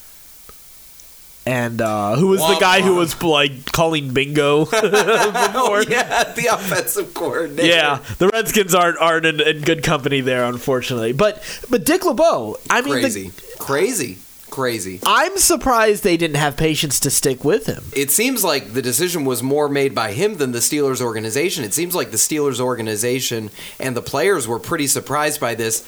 And 1.49 1.81
uh, 1.81 2.15
who 2.15 2.27
was 2.27 2.41
the 2.41 2.45
Womp 2.45 2.59
guy 2.59 2.81
who 2.81 2.93
was 2.93 3.19
like 3.23 3.71
calling 3.71 4.13
bingo? 4.13 4.67
Oh, 4.71 5.83
yeah, 5.87 6.31
the 6.33 6.47
offensive 6.51 7.13
coordinator. 7.15 7.67
Yeah, 7.67 8.03
the 8.19 8.27
Redskins 8.27 8.75
aren't 8.75 8.99
aren't 8.99 9.25
in, 9.25 9.41
in 9.41 9.61
good 9.61 9.81
company 9.83 10.21
there, 10.21 10.45
unfortunately. 10.45 11.13
But 11.13 11.41
but 11.69 11.83
Dick 11.85 12.05
LeBeau, 12.05 12.57
I 12.69 12.81
mean, 12.81 12.95
the- 12.95 13.01
Crazy. 13.01 13.31
Crazy. 13.57 14.17
Crazy. 14.49 14.99
I'm 15.05 15.37
surprised 15.37 16.03
they 16.03 16.17
didn't 16.17 16.37
have 16.37 16.57
patience 16.57 16.99
to 17.01 17.09
stick 17.11 17.43
with 17.45 17.67
him. 17.67 17.83
it 17.95 18.09
seems 18.11 18.43
like 18.43 18.73
the 18.73 18.81
decision 18.81 19.23
was 19.25 19.43
more 19.43 19.69
made 19.69 19.93
by 19.93 20.11
him 20.11 20.37
than 20.37 20.51
the 20.51 20.59
Steelers 20.59 21.01
organization. 21.01 21.63
It 21.63 21.73
seems 21.73 21.93
like 21.93 22.09
the 22.11 22.17
Steelers 22.17 22.59
organization 22.59 23.51
and 23.79 23.95
the 23.95 24.01
players 24.01 24.47
were 24.47 24.59
pretty 24.59 24.87
surprised 24.87 25.39
by 25.39 25.53
this. 25.55 25.87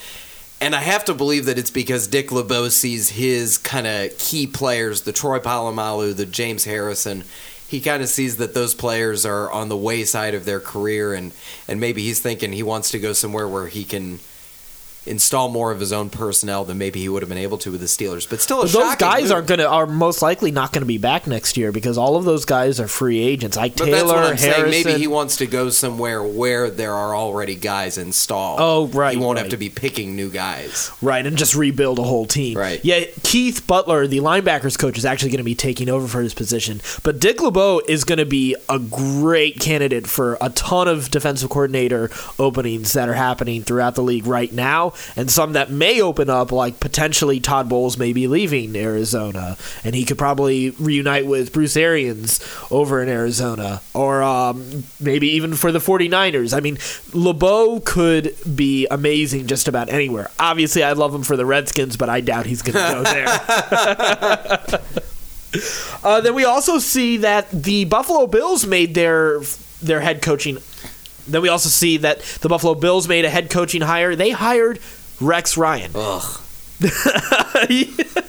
And 0.61 0.75
I 0.75 0.81
have 0.81 1.05
to 1.05 1.15
believe 1.15 1.45
that 1.45 1.57
it's 1.57 1.71
because 1.71 2.05
Dick 2.05 2.31
LeBeau 2.31 2.69
sees 2.69 3.09
his 3.09 3.57
kind 3.57 3.87
of 3.87 4.15
key 4.19 4.45
players, 4.45 5.01
the 5.01 5.11
Troy 5.11 5.39
Polamalu, 5.39 6.15
the 6.15 6.27
James 6.27 6.65
Harrison. 6.65 7.23
He 7.67 7.81
kind 7.81 8.03
of 8.03 8.09
sees 8.09 8.37
that 8.37 8.53
those 8.53 8.75
players 8.75 9.25
are 9.25 9.51
on 9.51 9.69
the 9.69 9.77
wayside 9.77 10.35
of 10.35 10.45
their 10.45 10.59
career, 10.59 11.15
and, 11.15 11.31
and 11.67 11.79
maybe 11.79 12.03
he's 12.03 12.19
thinking 12.19 12.53
he 12.53 12.61
wants 12.61 12.91
to 12.91 12.99
go 12.99 13.11
somewhere 13.11 13.47
where 13.47 13.67
he 13.67 13.83
can 13.83 14.19
install 15.05 15.49
more 15.49 15.71
of 15.71 15.79
his 15.79 15.91
own 15.91 16.09
personnel 16.09 16.63
than 16.63 16.77
maybe 16.77 16.99
he 16.99 17.09
would 17.09 17.21
have 17.23 17.29
been 17.29 17.37
able 17.37 17.57
to 17.59 17.71
with 17.71 17.81
the 17.81 17.87
Steelers. 17.87 18.29
But 18.29 18.39
still, 18.41 18.61
a 18.61 18.67
those 18.67 18.95
guys 18.95 19.23
move. 19.23 19.31
are 19.31 19.41
gonna 19.41 19.65
are 19.65 19.87
most 19.87 20.21
likely 20.21 20.51
not 20.51 20.71
gonna 20.73 20.85
be 20.85 20.97
back 20.99 21.25
next 21.27 21.57
year 21.57 21.71
because 21.71 21.97
all 21.97 22.15
of 22.15 22.23
those 22.23 22.45
guys 22.45 22.79
are 22.79 22.87
free 22.87 23.19
agents. 23.19 23.57
Ike 23.57 23.75
But 23.77 23.85
Taylor, 23.85 23.97
that's 23.97 24.07
what 24.07 24.17
I'm 24.25 24.37
Harrison. 24.37 24.69
Maybe 24.69 24.99
he 24.99 25.07
wants 25.07 25.37
to 25.37 25.47
go 25.47 25.69
somewhere 25.69 26.21
where 26.23 26.69
there 26.69 26.93
are 26.93 27.15
already 27.15 27.55
guys 27.55 27.97
installed. 27.97 28.59
Oh, 28.61 28.87
right, 28.87 29.13
He 29.13 29.17
won't 29.17 29.37
right. 29.37 29.43
have 29.43 29.51
to 29.51 29.57
be 29.57 29.69
picking 29.69 30.15
new 30.15 30.29
guys. 30.29 30.91
Right, 31.01 31.25
and 31.25 31.37
just 31.37 31.55
rebuild 31.55 31.99
a 31.99 32.03
whole 32.03 32.25
team. 32.25 32.57
Right. 32.57 32.83
Yeah, 32.83 33.05
Keith 33.23 33.65
Butler, 33.65 34.07
the 34.07 34.19
linebackers 34.19 34.77
coach, 34.77 34.97
is 34.97 35.05
actually 35.05 35.29
going 35.31 35.37
to 35.39 35.43
be 35.43 35.55
taking 35.55 35.89
over 35.89 36.07
for 36.07 36.21
his 36.21 36.33
position. 36.33 36.81
But 37.03 37.19
Dick 37.19 37.41
LeBeau 37.41 37.81
is 37.87 38.03
going 38.03 38.19
to 38.19 38.25
be 38.25 38.55
a 38.69 38.77
great 38.79 39.59
candidate 39.59 40.07
for 40.07 40.37
a 40.41 40.49
ton 40.49 40.87
of 40.87 41.09
defensive 41.11 41.49
coordinator 41.49 42.09
openings 42.37 42.93
that 42.93 43.09
are 43.09 43.13
happening 43.13 43.63
throughout 43.63 43.95
the 43.95 44.03
league 44.03 44.25
right 44.27 44.51
now, 44.51 44.90
and 45.15 45.29
some 45.29 45.53
that 45.53 45.69
may 45.69 46.01
open 46.01 46.29
up, 46.29 46.51
like 46.51 46.79
potentially 46.79 47.39
Todd 47.39 47.69
Bowles 47.69 47.97
may 47.97 48.13
be 48.13 48.27
leaving 48.27 48.75
Arizona, 48.75 49.57
and 49.83 49.95
he 49.95 50.05
could 50.05 50.17
probably 50.17 50.71
reunite 50.71 51.25
with 51.25 51.53
Bruce 51.53 51.77
Arians 51.77 52.39
over 52.69 53.01
in 53.01 53.09
Arizona, 53.09 53.81
or 53.93 54.21
um, 54.23 54.83
maybe 54.99 55.29
even 55.29 55.53
for 55.53 55.71
the 55.71 55.79
49ers. 55.79 56.55
I 56.55 56.59
mean, 56.59 56.77
LeBeau 57.13 57.81
could 57.81 58.35
be 58.55 58.87
amazing 58.89 59.47
just 59.47 59.67
about 59.67 59.89
anywhere. 59.89 60.29
Obviously, 60.39 60.83
I'd 60.83 60.97
love 60.97 61.13
him 61.13 61.23
for 61.23 61.37
the 61.37 61.45
Redskins, 61.45 61.97
but 61.97 62.09
I 62.09 62.21
doubt 62.21 62.45
he's 62.45 62.61
going 62.61 62.75
to 62.75 62.93
go 62.93 63.03
there. 63.03 64.79
Uh, 66.03 66.21
then 66.21 66.33
we 66.33 66.45
also 66.45 66.79
see 66.79 67.17
that 67.17 67.49
the 67.51 67.85
Buffalo 67.85 68.25
Bills 68.25 68.65
made 68.65 68.95
their 68.95 69.41
their 69.81 69.99
head 69.99 70.21
coaching. 70.21 70.57
Then 71.27 71.41
we 71.41 71.49
also 71.49 71.69
see 71.69 71.97
that 71.97 72.21
the 72.41 72.49
Buffalo 72.49 72.75
Bills 72.75 73.07
made 73.07 73.25
a 73.25 73.29
head 73.29 73.49
coaching 73.49 73.81
hire. 73.81 74.15
They 74.15 74.31
hired 74.31 74.79
Rex 75.19 75.57
Ryan. 75.57 75.91
Ugh. 75.95 76.41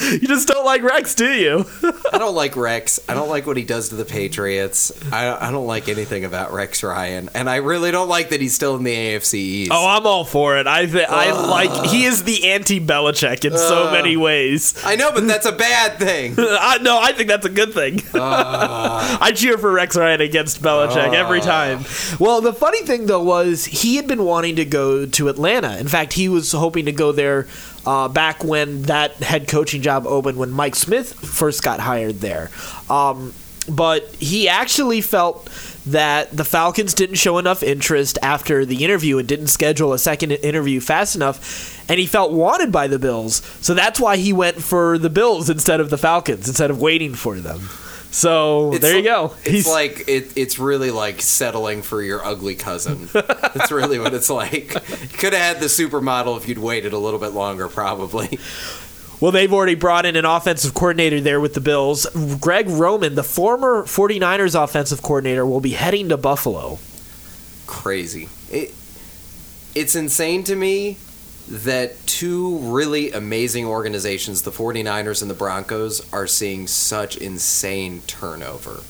You 0.00 0.26
just 0.26 0.48
don't 0.48 0.64
like 0.64 0.82
Rex, 0.82 1.14
do 1.14 1.30
you? 1.30 1.66
I 2.12 2.18
don't 2.18 2.34
like 2.34 2.56
Rex. 2.56 3.00
I 3.08 3.14
don't 3.14 3.28
like 3.28 3.46
what 3.46 3.56
he 3.56 3.64
does 3.64 3.90
to 3.90 3.94
the 3.96 4.04
Patriots. 4.04 4.92
I, 5.12 5.48
I 5.48 5.50
don't 5.50 5.66
like 5.66 5.88
anything 5.88 6.24
about 6.24 6.52
Rex 6.52 6.82
Ryan, 6.82 7.28
and 7.34 7.48
I 7.50 7.56
really 7.56 7.90
don't 7.90 8.08
like 8.08 8.30
that 8.30 8.40
he's 8.40 8.54
still 8.54 8.76
in 8.76 8.84
the 8.84 8.94
AFC 8.94 9.34
East. 9.34 9.72
Oh, 9.72 9.86
I'm 9.86 10.06
all 10.06 10.24
for 10.24 10.56
it. 10.58 10.66
I 10.66 10.86
th- 10.86 11.08
I 11.08 11.32
like 11.32 11.86
he 11.90 12.04
is 12.04 12.24
the 12.24 12.50
anti 12.50 12.80
Belichick 12.80 13.44
in 13.44 13.56
so 13.56 13.90
many 13.90 14.16
ways. 14.16 14.74
I 14.84 14.96
know, 14.96 15.12
but 15.12 15.26
that's 15.26 15.46
a 15.46 15.52
bad 15.52 15.98
thing. 15.98 16.34
I, 16.38 16.78
no, 16.80 16.98
I 17.00 17.12
think 17.12 17.28
that's 17.28 17.46
a 17.46 17.50
good 17.50 17.74
thing. 17.74 18.02
I 18.14 19.32
cheer 19.34 19.58
for 19.58 19.70
Rex 19.70 19.96
Ryan 19.96 20.20
against 20.20 20.62
Belichick 20.62 21.12
every 21.14 21.40
time. 21.40 21.84
Well, 22.18 22.40
the 22.40 22.52
funny 22.52 22.82
thing 22.82 23.06
though 23.06 23.22
was 23.22 23.64
he 23.66 23.96
had 23.96 24.06
been 24.06 24.24
wanting 24.24 24.56
to 24.56 24.64
go 24.64 25.06
to 25.06 25.28
Atlanta. 25.28 25.76
In 25.78 25.88
fact, 25.88 26.14
he 26.14 26.28
was 26.28 26.52
hoping 26.52 26.86
to 26.86 26.92
go 26.92 27.12
there 27.12 27.46
uh, 27.86 28.08
back 28.08 28.44
when 28.44 28.82
that 28.82 29.14
head 29.16 29.48
coaching 29.48 29.82
job 29.82 30.06
opened 30.06 30.38
when 30.38 30.50
Mike 30.50 30.74
Smith 30.74 31.12
first 31.12 31.62
got 31.62 31.80
hired 31.80 32.20
there. 32.20 32.50
Um, 32.88 33.32
but 33.68 34.06
he 34.16 34.48
actually 34.48 35.00
felt 35.00 35.48
that 35.86 36.36
the 36.36 36.44
Falcons 36.44 36.94
didn't 36.94 37.16
show 37.16 37.38
enough 37.38 37.62
interest 37.62 38.18
after 38.22 38.64
the 38.64 38.84
interview 38.84 39.18
and 39.18 39.28
didn't 39.28 39.46
schedule 39.46 39.92
a 39.92 39.98
second 39.98 40.32
interview 40.32 40.80
fast 40.80 41.16
enough, 41.16 41.88
and 41.88 41.98
he 41.98 42.06
felt 42.06 42.32
wanted 42.32 42.72
by 42.72 42.86
the 42.86 42.98
Bills. 42.98 43.42
So 43.60 43.74
that's 43.74 44.00
why 44.00 44.16
he 44.16 44.32
went 44.32 44.62
for 44.62 44.98
the 44.98 45.10
Bills 45.10 45.48
instead 45.48 45.80
of 45.80 45.90
the 45.90 45.98
Falcons, 45.98 46.48
instead 46.48 46.70
of 46.70 46.80
waiting 46.80 47.14
for 47.14 47.38
them. 47.38 47.68
So 48.10 48.72
It's 48.72 48.80
there 48.80 48.96
you 48.96 49.04
go. 49.04 49.34
It's 49.44 49.68
like 49.68 50.08
it, 50.08 50.32
it's 50.36 50.58
really 50.58 50.90
like 50.90 51.20
settling 51.22 51.82
for 51.82 52.02
your 52.02 52.24
ugly 52.24 52.56
cousin. 52.56 53.08
That's 53.12 53.70
really 53.70 53.98
what 53.98 54.14
it's 54.14 54.30
like. 54.30 54.74
You 54.74 55.18
could 55.18 55.32
have 55.32 55.56
had 55.56 55.60
the 55.60 55.66
supermodel 55.66 56.36
if 56.36 56.48
you'd 56.48 56.58
waited 56.58 56.92
a 56.92 56.98
little 56.98 57.20
bit 57.20 57.32
longer, 57.32 57.68
probably. 57.68 58.38
Well, 59.20 59.32
they've 59.32 59.52
already 59.52 59.74
brought 59.74 60.06
in 60.06 60.16
an 60.16 60.24
offensive 60.24 60.72
coordinator 60.72 61.20
there 61.20 61.40
with 61.40 61.54
the 61.54 61.60
Bills. 61.60 62.06
Greg 62.40 62.68
Roman, 62.68 63.14
the 63.14 63.22
former 63.22 63.84
49ers 63.84 64.60
offensive 64.60 65.02
coordinator, 65.02 65.44
will 65.44 65.60
be 65.60 65.72
heading 65.72 66.08
to 66.08 66.16
Buffalo. 66.16 66.78
Crazy. 67.66 68.30
It, 68.50 68.74
it's 69.74 69.94
insane 69.94 70.42
to 70.44 70.56
me 70.56 70.96
that 71.50 72.06
two 72.06 72.58
really 72.58 73.10
amazing 73.10 73.66
organizations, 73.66 74.42
the 74.42 74.52
49ers 74.52 75.20
and 75.20 75.30
the 75.30 75.34
Broncos, 75.34 76.10
are 76.12 76.28
seeing 76.28 76.68
such 76.68 77.16
insane 77.16 78.02
turnover. 78.06 78.80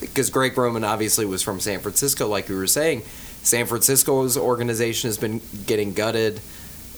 Because 0.00 0.30
Greg 0.30 0.56
Roman 0.56 0.82
obviously 0.82 1.26
was 1.26 1.42
from 1.42 1.60
San 1.60 1.80
Francisco, 1.80 2.26
like 2.26 2.48
we 2.48 2.54
were 2.54 2.66
saying. 2.66 3.02
San 3.42 3.66
Francisco's 3.66 4.36
organization 4.36 5.08
has 5.08 5.18
been 5.18 5.42
getting 5.66 5.92
gutted. 5.92 6.40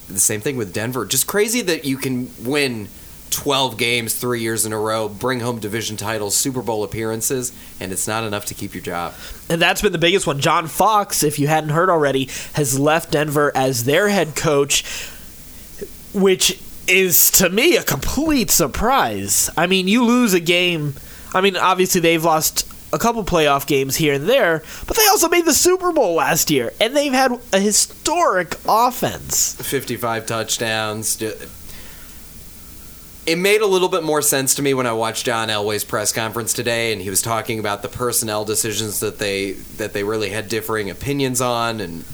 The 0.09 0.21
same 0.21 0.41
thing 0.41 0.57
with 0.57 0.73
Denver. 0.73 1.05
Just 1.05 1.27
crazy 1.27 1.63
that 1.63 1.85
you 1.85 1.97
can 1.97 2.31
win 2.45 2.89
12 3.33 3.77
games 3.79 4.15
three 4.15 4.41
years 4.41 4.65
in 4.67 4.73
a 4.73 4.79
row, 4.79 5.09
bring 5.09 5.41
home 5.41 5.59
division 5.59 5.97
titles, 5.97 6.37
Super 6.37 6.63
Bowl 6.63 6.85
appearances, 6.85 7.53
and 7.81 7.91
it's 7.91 8.07
not 8.07 8.25
enough 8.25 8.45
to 8.47 8.55
keep 8.55 8.75
your 8.75 8.83
job. 8.83 9.15
And 9.49 9.61
that's 9.61 9.83
been 9.83 9.93
the 9.93 9.99
biggest 9.99 10.27
one. 10.27 10.41
John 10.41 10.67
Fox, 10.67 11.23
if 11.23 11.39
you 11.39 11.49
hadn't 11.49 11.71
heard 11.71 11.91
already, 11.91 12.29
has 12.55 12.79
left 12.79 13.11
Denver 13.11 13.51
as 13.55 13.85
their 13.85 14.09
head 14.09 14.37
coach, 14.37 14.85
which 16.15 16.61
is 16.87 17.31
to 17.33 17.49
me 17.49 17.77
a 17.77 17.83
complete 17.83 18.51
surprise. 18.51 19.51
I 19.57 19.67
mean, 19.67 19.89
you 19.89 20.05
lose 20.05 20.35
a 20.35 20.41
game. 20.41 20.95
I 21.35 21.41
mean, 21.41 21.57
obviously 21.57 22.01
they've 22.01 22.23
lost 22.23 22.69
a 22.93 22.99
couple 22.99 23.25
playoff 23.25 23.67
games 23.67 23.97
here 23.97 24.13
and 24.15 24.29
there, 24.29 24.63
but 24.87 24.97
they 24.97 25.07
also 25.07 25.29
made 25.29 25.47
the 25.47 25.55
Super 25.55 25.93
Bowl 25.93 26.15
last 26.15 26.51
year, 26.51 26.73
and 26.81 26.95
they've 26.95 27.13
had 27.13 27.33
a 27.53 27.59
historic 27.59 28.57
offense. 28.69 29.55
55 29.63 30.27
touchdowns. 30.27 31.17
It 33.25 33.39
made 33.39 33.61
a 33.61 33.67
little 33.67 33.89
bit 33.89 34.03
more 34.03 34.21
sense 34.21 34.57
to 34.57 34.63
me 34.63 34.75
when 34.75 34.87
I 34.87 34.93
watched 34.93 35.27
John 35.27 35.49
Elway's 35.49 35.85
press 35.85 36.13
conference 36.13 36.53
today, 36.53 36.93
and 36.93 37.01
he 37.01 37.09
was 37.09 37.23
talking 37.23 37.61
about 37.61 37.83
the 37.83 37.89
personnel 37.89 38.45
decisions 38.45 38.99
that 38.99 39.21
they 39.21 39.53
that 39.53 39.93
they 39.93 40.03
really 40.03 40.31
had 40.31 40.49
differing 40.49 40.91
opinions 40.91 41.41
on, 41.41 41.81
and 41.81 42.05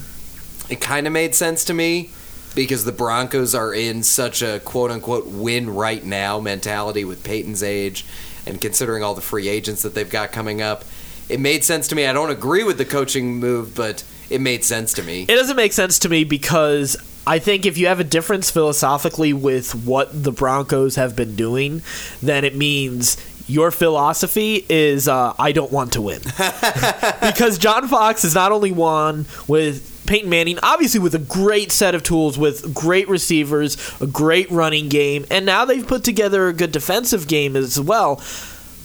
it 0.69 0.83
kind 0.83 1.07
of 1.07 1.15
made 1.15 1.35
sense 1.35 1.65
to 1.65 1.75
me 1.75 2.11
because 2.55 2.85
the 2.85 2.93
Broncos 2.93 3.55
are 3.55 3.73
in 3.73 4.03
such 4.03 4.43
a 4.43 4.61
quote 4.61 4.91
unquote 4.91 5.27
win 5.27 5.71
right 5.71 6.05
now 6.05 6.41
mentality 6.41 7.07
with 7.07 7.25
Peyton's 7.25 7.63
age, 7.63 8.05
and 8.45 8.61
considering 8.61 9.03
all 9.03 9.15
the 9.15 9.23
free 9.23 9.49
agents 9.49 9.81
that 9.83 9.95
they've 9.95 10.11
got 10.11 10.31
coming 10.31 10.61
up, 10.61 10.85
it 11.31 11.41
made 11.41 11.65
sense 11.65 11.89
to 11.89 11.95
me. 11.95 12.05
I 12.05 12.13
don't 12.13 12.31
agree 12.31 12.65
with 12.65 12.77
the 12.77 12.85
coaching 12.85 13.37
move, 13.37 13.75
but 13.75 14.05
it 14.29 14.43
made 14.43 14.63
sense 14.63 14.93
to 14.93 15.03
me. 15.03 15.23
It 15.23 15.37
doesn't 15.37 15.57
make 15.57 15.73
sense 15.73 15.99
to 16.01 16.11
me 16.11 16.25
because 16.25 16.99
I 17.29 17.39
think 17.41 17.67
if 17.67 17.77
you 17.77 17.89
have 17.89 18.01
a 18.01 18.05
difference 18.05 18.51
philosophically 18.51 19.35
with 19.35 19.75
what 19.75 20.25
the 20.25 20.33
Broncos 20.33 20.97
have 20.97 21.15
been 21.15 21.37
doing, 21.37 21.83
then 22.23 22.43
it 22.43 22.57
means 22.57 23.19
your 23.47 23.71
philosophy 23.71 24.65
is 24.71 25.09
uh, 25.09 25.35
I 25.39 25.53
don't 25.53 25.71
want 25.71 25.93
to 25.93 26.01
win. 26.01 26.21
because 27.21 27.59
John 27.59 27.87
Fox 27.87 28.23
has 28.23 28.35
not 28.35 28.51
only 28.51 28.73
won 28.73 29.27
with 29.47 30.05
Peyton 30.07 30.31
Manning, 30.31 30.59
obviously 30.63 31.01
with 31.01 31.15
a 31.15 31.19
great 31.19 31.71
set 31.71 31.95
of 31.95 32.03
tools, 32.03 32.39
with 32.39 32.73
great 32.73 33.11
receivers, 33.11 33.77
a 34.01 34.07
great 34.07 34.51
running 34.51 34.89
game, 34.89 35.27
and 35.31 35.45
now 35.45 35.67
they've 35.67 35.87
put 35.87 36.05
together 36.05 36.49
a 36.49 36.55
good 36.55 36.73
defensive 36.73 37.29
game 37.29 37.57
as 37.57 37.79
well. 37.79 38.23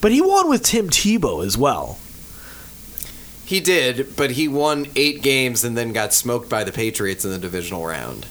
But 0.02 0.12
he 0.12 0.20
won 0.20 0.50
with 0.50 0.64
Tim 0.64 0.90
Tebow 0.90 1.46
as 1.46 1.58
well. 1.58 1.98
He 3.46 3.62
did, 3.62 4.18
but 4.18 4.32
he 4.32 4.50
won 4.50 4.88
eight 4.98 5.22
games 5.22 5.64
and 5.64 5.78
then 5.78 5.94
got 5.94 6.14
smoked 6.14 6.50
by 6.50 6.66
the 6.66 6.74
Patriots 6.74 7.24
in 7.24 7.32
the 7.32 7.38
divisional 7.38 7.86
round. 7.86 8.26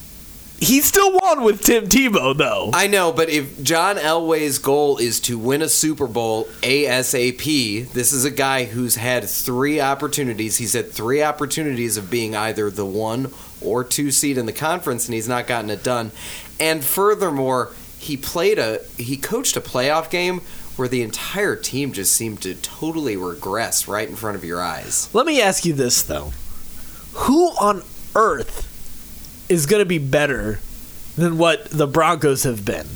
He 0.62 0.80
still 0.80 1.12
won 1.12 1.42
with 1.42 1.60
Tim 1.60 1.88
Tebow, 1.88 2.36
though. 2.36 2.70
I 2.72 2.86
know, 2.86 3.12
but 3.12 3.28
if 3.28 3.64
John 3.64 3.96
Elway's 3.96 4.60
goal 4.60 4.96
is 4.98 5.18
to 5.22 5.36
win 5.36 5.60
a 5.60 5.68
Super 5.68 6.06
Bowl 6.06 6.44
ASAP, 6.62 7.88
this 7.88 8.12
is 8.12 8.24
a 8.24 8.30
guy 8.30 8.66
who's 8.66 8.94
had 8.94 9.28
three 9.28 9.80
opportunities. 9.80 10.58
He's 10.58 10.74
had 10.74 10.92
three 10.92 11.20
opportunities 11.20 11.96
of 11.96 12.12
being 12.12 12.36
either 12.36 12.70
the 12.70 12.86
one 12.86 13.34
or 13.60 13.82
two 13.82 14.12
seed 14.12 14.38
in 14.38 14.46
the 14.46 14.52
conference, 14.52 15.06
and 15.06 15.16
he's 15.16 15.26
not 15.26 15.48
gotten 15.48 15.68
it 15.68 15.82
done. 15.82 16.12
And 16.60 16.84
furthermore, 16.84 17.72
he 17.98 18.16
played 18.16 18.60
a 18.60 18.82
he 18.96 19.16
coached 19.16 19.56
a 19.56 19.60
playoff 19.60 20.10
game 20.10 20.42
where 20.76 20.86
the 20.86 21.02
entire 21.02 21.56
team 21.56 21.90
just 21.90 22.12
seemed 22.12 22.40
to 22.42 22.54
totally 22.54 23.16
regress 23.16 23.88
right 23.88 24.08
in 24.08 24.14
front 24.14 24.36
of 24.36 24.44
your 24.44 24.62
eyes. 24.62 25.12
Let 25.12 25.26
me 25.26 25.42
ask 25.42 25.64
you 25.64 25.72
this 25.72 26.02
though: 26.02 26.32
Who 27.14 27.48
on 27.58 27.82
earth 28.14 28.68
is 29.52 29.66
going 29.66 29.80
to 29.80 29.86
be 29.86 29.98
better 29.98 30.58
than 31.16 31.36
what 31.36 31.66
the 31.66 31.86
Broncos 31.86 32.44
have 32.44 32.64
been 32.64 32.86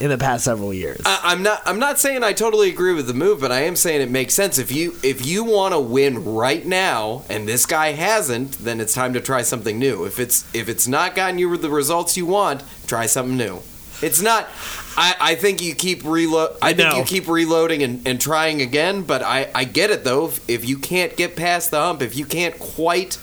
in 0.00 0.10
the 0.10 0.18
past 0.18 0.44
several 0.44 0.74
years? 0.74 1.00
I, 1.06 1.20
I'm 1.22 1.42
not. 1.42 1.62
I'm 1.64 1.78
not 1.78 2.00
saying 2.00 2.24
I 2.24 2.32
totally 2.32 2.68
agree 2.68 2.92
with 2.92 3.06
the 3.06 3.14
move, 3.14 3.40
but 3.40 3.52
I 3.52 3.60
am 3.60 3.76
saying 3.76 4.02
it 4.02 4.10
makes 4.10 4.34
sense. 4.34 4.58
If 4.58 4.72
you 4.72 4.96
if 5.02 5.24
you 5.24 5.44
want 5.44 5.72
to 5.72 5.80
win 5.80 6.24
right 6.24 6.66
now, 6.66 7.22
and 7.30 7.48
this 7.48 7.64
guy 7.64 7.92
hasn't, 7.92 8.52
then 8.58 8.80
it's 8.80 8.92
time 8.92 9.14
to 9.14 9.20
try 9.20 9.42
something 9.42 9.78
new. 9.78 10.04
If 10.04 10.18
it's 10.18 10.44
if 10.52 10.68
it's 10.68 10.88
not 10.88 11.14
gotten 11.14 11.38
you 11.38 11.56
the 11.56 11.70
results 11.70 12.16
you 12.16 12.26
want, 12.26 12.64
try 12.86 13.06
something 13.06 13.36
new. 13.36 13.62
It's 14.02 14.20
not. 14.20 14.48
I, 14.96 15.14
I 15.20 15.34
think 15.36 15.62
you 15.62 15.74
keep 15.76 16.04
reload. 16.04 16.56
I, 16.60 16.70
I 16.70 16.74
think 16.74 16.96
you 16.96 17.04
keep 17.04 17.28
reloading 17.28 17.84
and, 17.84 18.06
and 18.06 18.20
trying 18.20 18.60
again. 18.60 19.02
But 19.02 19.22
I 19.22 19.48
I 19.54 19.62
get 19.62 19.90
it 19.90 20.02
though. 20.02 20.26
If, 20.26 20.50
if 20.50 20.68
you 20.68 20.76
can't 20.76 21.16
get 21.16 21.36
past 21.36 21.70
the 21.70 21.78
hump, 21.78 22.02
if 22.02 22.16
you 22.16 22.26
can't 22.26 22.58
quite 22.58 23.18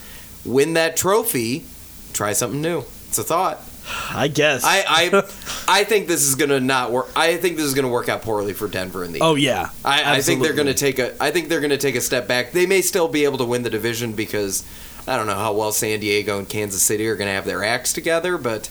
win 0.46 0.74
that 0.74 0.96
trophy, 0.96 1.66
try 2.12 2.34
something 2.34 2.62
new. 2.62 2.84
It's 3.08 3.18
a 3.18 3.24
thought. 3.24 3.62
I 4.12 4.28
guess. 4.28 4.64
I 4.64 4.84
I, 4.88 5.24
I 5.68 5.84
think 5.84 6.08
this 6.08 6.22
is 6.22 6.36
gonna 6.36 6.60
not 6.60 6.92
work. 6.92 7.10
I 7.16 7.38
think 7.38 7.58
this 7.58 7.66
is 7.66 7.74
gonna 7.74 7.90
work 7.90 8.10
out 8.10 8.22
poorly 8.22 8.54
for 8.54 8.68
Denver 8.68 9.04
in 9.04 9.12
the. 9.12 9.20
oh 9.22 9.36
yeah, 9.36 9.70
I, 9.84 10.18
I 10.18 10.22
think 10.22 10.42
they're 10.42 10.54
going 10.54 10.68
to 10.68 10.74
take 10.74 11.00
a. 11.00 11.22
I 11.22 11.32
think 11.32 11.50
they're 11.50 11.60
going 11.60 11.72
to 11.72 11.78
take 11.78 11.96
a 11.96 12.02
step 12.02 12.28
back. 12.28 12.52
They 12.52 12.66
may 12.66 12.82
still 12.82 13.08
be 13.08 13.26
able 13.26 13.40
to 13.40 13.46
win 13.46 13.64
the 13.64 13.70
division 13.70 14.14
because 14.14 14.64
I 15.08 15.18
don't 15.18 15.28
know 15.28 15.36
how 15.36 15.54
well 15.54 15.72
San 15.72 16.00
Diego 16.00 16.38
and 16.38 16.48
Kansas 16.48 16.84
City 16.84 17.08
are 17.08 17.16
going 17.16 17.28
to 17.28 17.34
have 17.34 17.46
their 17.46 17.64
acts 17.64 17.92
together, 17.92 18.38
but 18.38 18.70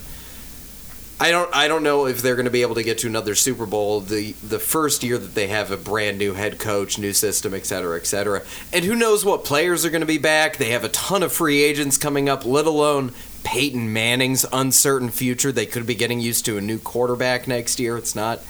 I 1.18 1.32
don't. 1.32 1.54
I 1.54 1.68
don't 1.68 1.82
know 1.82 2.06
if 2.06 2.22
they're 2.22 2.36
going 2.36 2.46
to 2.46 2.50
be 2.50 2.62
able 2.62 2.76
to 2.76 2.82
get 2.82 2.98
to 2.98 3.06
another 3.06 3.34
Super 3.34 3.66
Bowl 3.66 4.00
the 4.00 4.32
the 4.42 4.58
first 4.58 5.02
year 5.02 5.18
that 5.18 5.34
they 5.34 5.48
have 5.48 5.70
a 5.70 5.76
brand 5.76 6.18
new 6.18 6.32
head 6.32 6.58
coach, 6.58 6.98
new 6.98 7.12
system, 7.12 7.52
et 7.52 7.66
cetera, 7.66 7.98
et 7.98 8.06
cetera. 8.06 8.42
And 8.72 8.84
who 8.84 8.94
knows 8.94 9.24
what 9.24 9.44
players 9.44 9.84
are 9.84 9.90
going 9.90 10.00
to 10.00 10.06
be 10.06 10.18
back? 10.18 10.56
They 10.56 10.70
have 10.70 10.84
a 10.84 10.88
ton 10.88 11.22
of 11.22 11.32
free 11.32 11.62
agents 11.62 11.98
coming 11.98 12.28
up, 12.28 12.46
let 12.46 12.66
alone. 12.66 13.12
Peyton 13.44 13.92
Manning's 13.92 14.44
uncertain 14.52 15.10
future. 15.10 15.52
They 15.52 15.66
could 15.66 15.86
be 15.86 15.94
getting 15.94 16.20
used 16.20 16.44
to 16.46 16.58
a 16.58 16.60
new 16.60 16.78
quarterback 16.78 17.48
next 17.48 17.80
year. 17.80 17.96
It's 17.96 18.14
not 18.14 18.40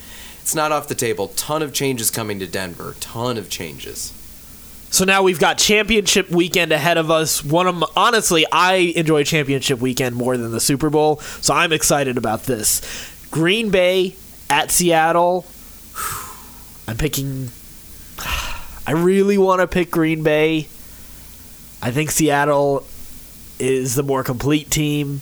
it's 0.41 0.55
not 0.55 0.73
off 0.73 0.89
the 0.89 0.95
table. 0.95 1.29
Ton 1.29 1.63
of 1.63 1.73
changes 1.73 2.11
coming 2.11 2.39
to 2.41 2.47
Denver. 2.47 2.97
Ton 3.01 3.37
of 3.37 3.49
changes. 3.49 4.13
So 4.91 5.05
now 5.05 5.23
we've 5.23 5.39
got 5.39 5.59
championship 5.59 6.31
weekend 6.31 6.73
ahead 6.73 6.99
of 6.99 7.11
us. 7.11 7.45
One 7.45 7.69
of 7.69 7.77
my, 7.77 7.87
honestly, 7.97 8.45
I 8.51 8.93
enjoy 8.97 9.23
championship 9.23 9.79
weekend 9.79 10.17
more 10.17 10.37
than 10.37 10.51
the 10.51 10.59
Super 10.59 10.91
Bowl, 10.91 11.21
so 11.41 11.55
I'm 11.55 11.73
excited 11.73 12.19
about 12.19 12.43
this. 12.45 12.81
Green 13.31 13.71
Bay 13.71 14.17
at 14.49 14.73
Seattle. 14.73 15.47
I'm 16.89 16.97
picking. 16.97 17.51
I 18.19 18.93
really 18.93 19.39
want 19.39 19.61
to 19.61 19.69
pick 19.69 19.93
Green 19.93 20.25
Bay. 20.25 20.67
I 21.81 21.93
think 21.93 22.11
Seattle 22.11 22.85
is 23.61 23.95
the 23.95 24.03
more 24.03 24.25
complete 24.25 24.71
team. 24.71 25.21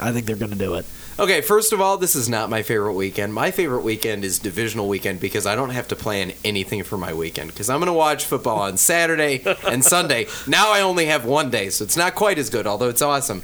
I 0.00 0.12
think 0.12 0.26
they're 0.26 0.36
going 0.36 0.52
to 0.52 0.58
do 0.58 0.74
it. 0.74 0.86
Okay, 1.18 1.42
first 1.42 1.74
of 1.74 1.80
all, 1.82 1.98
this 1.98 2.16
is 2.16 2.30
not 2.30 2.48
my 2.48 2.62
favorite 2.62 2.94
weekend. 2.94 3.34
My 3.34 3.50
favorite 3.50 3.82
weekend 3.82 4.24
is 4.24 4.38
divisional 4.38 4.88
weekend 4.88 5.20
because 5.20 5.46
I 5.46 5.54
don't 5.54 5.70
have 5.70 5.88
to 5.88 5.96
plan 5.96 6.32
anything 6.44 6.82
for 6.82 6.96
my 6.96 7.12
weekend 7.12 7.50
because 7.50 7.68
I'm 7.68 7.78
going 7.80 7.88
to 7.88 7.92
watch 7.92 8.24
football 8.24 8.60
on 8.60 8.78
Saturday 8.78 9.42
and 9.66 9.84
Sunday. 9.84 10.26
Now 10.46 10.72
I 10.72 10.80
only 10.80 11.06
have 11.06 11.26
one 11.26 11.50
day, 11.50 11.68
so 11.68 11.84
it's 11.84 11.96
not 11.96 12.14
quite 12.14 12.38
as 12.38 12.48
good, 12.48 12.66
although 12.66 12.88
it's 12.88 13.02
awesome. 13.02 13.42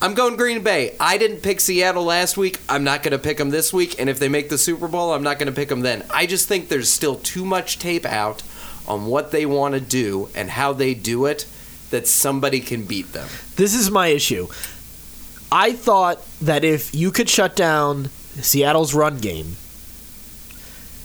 I'm 0.00 0.14
going 0.14 0.36
Green 0.36 0.62
Bay. 0.62 0.96
I 0.98 1.18
didn't 1.18 1.42
pick 1.42 1.60
Seattle 1.60 2.04
last 2.04 2.36
week. 2.36 2.60
I'm 2.68 2.84
not 2.84 3.02
going 3.02 3.12
to 3.12 3.18
pick 3.18 3.36
them 3.36 3.50
this 3.50 3.72
week. 3.72 4.00
And 4.00 4.08
if 4.08 4.18
they 4.18 4.28
make 4.28 4.48
the 4.48 4.56
Super 4.56 4.88
Bowl, 4.88 5.12
I'm 5.12 5.22
not 5.22 5.38
going 5.38 5.48
to 5.48 5.54
pick 5.54 5.68
them 5.68 5.80
then. 5.80 6.04
I 6.08 6.24
just 6.24 6.48
think 6.48 6.68
there's 6.68 6.88
still 6.88 7.16
too 7.16 7.44
much 7.44 7.78
tape 7.78 8.06
out 8.06 8.42
on 8.86 9.06
what 9.06 9.30
they 9.32 9.44
want 9.44 9.74
to 9.74 9.80
do 9.80 10.30
and 10.34 10.50
how 10.50 10.72
they 10.72 10.94
do 10.94 11.26
it 11.26 11.46
that 11.90 12.06
somebody 12.06 12.60
can 12.60 12.84
beat 12.84 13.12
them. 13.12 13.28
This 13.56 13.74
is 13.74 13.90
my 13.90 14.08
issue. 14.08 14.48
I 15.50 15.72
thought 15.72 16.24
that 16.40 16.64
if 16.64 16.94
you 16.94 17.10
could 17.10 17.28
shut 17.28 17.56
down 17.56 18.10
Seattle's 18.40 18.94
run 18.94 19.18
game, 19.18 19.56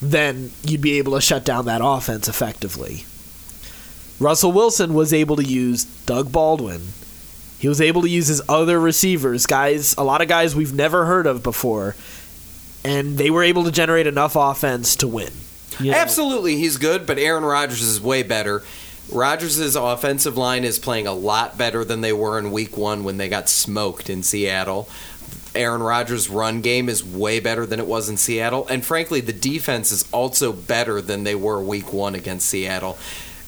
then 0.01 0.51
you'd 0.63 0.81
be 0.81 0.97
able 0.97 1.13
to 1.13 1.21
shut 1.21 1.45
down 1.45 1.65
that 1.65 1.81
offense 1.83 2.27
effectively. 2.27 3.05
Russell 4.19 4.51
Wilson 4.51 4.93
was 4.93 5.13
able 5.13 5.37
to 5.37 5.43
use 5.43 5.85
Doug 6.05 6.31
Baldwin. 6.31 6.81
He 7.57 7.69
was 7.69 7.79
able 7.79 8.01
to 8.01 8.09
use 8.09 8.27
his 8.27 8.41
other 8.49 8.79
receivers, 8.79 9.45
guys, 9.45 9.95
a 9.97 10.03
lot 10.03 10.21
of 10.21 10.27
guys 10.27 10.55
we've 10.55 10.73
never 10.73 11.05
heard 11.05 11.25
of 11.25 11.41
before, 11.41 11.95
and 12.83 13.17
they 13.17 13.29
were 13.29 13.43
able 13.43 13.63
to 13.63 13.71
generate 13.71 14.05
enough 14.05 14.35
offense 14.35 14.97
to 14.97 15.07
win. 15.07 15.31
You 15.79 15.91
know? 15.91 15.97
Absolutely, 15.97 16.57
he's 16.57 16.77
good, 16.77 17.07
but 17.07 17.17
Aaron 17.17 17.43
Rodgers 17.43 17.81
is 17.81 18.01
way 18.01 18.21
better. 18.23 18.63
Rodgers' 19.11 19.75
offensive 19.75 20.37
line 20.37 20.63
is 20.63 20.79
playing 20.79 21.07
a 21.07 21.13
lot 21.13 21.57
better 21.57 21.83
than 21.83 22.01
they 22.01 22.13
were 22.13 22.39
in 22.39 22.51
week 22.51 22.77
one 22.77 23.03
when 23.03 23.17
they 23.17 23.29
got 23.29 23.49
smoked 23.49 24.09
in 24.09 24.23
Seattle. 24.23 24.87
Aaron 25.55 25.83
Rodgers' 25.83 26.29
run 26.29 26.61
game 26.61 26.89
is 26.89 27.03
way 27.03 27.39
better 27.39 27.65
than 27.65 27.79
it 27.79 27.85
was 27.85 28.09
in 28.09 28.17
Seattle. 28.17 28.67
And 28.67 28.83
frankly, 28.83 29.21
the 29.21 29.33
defense 29.33 29.91
is 29.91 30.07
also 30.11 30.51
better 30.51 31.01
than 31.01 31.23
they 31.23 31.35
were 31.35 31.61
week 31.61 31.93
one 31.93 32.15
against 32.15 32.47
Seattle. 32.47 32.97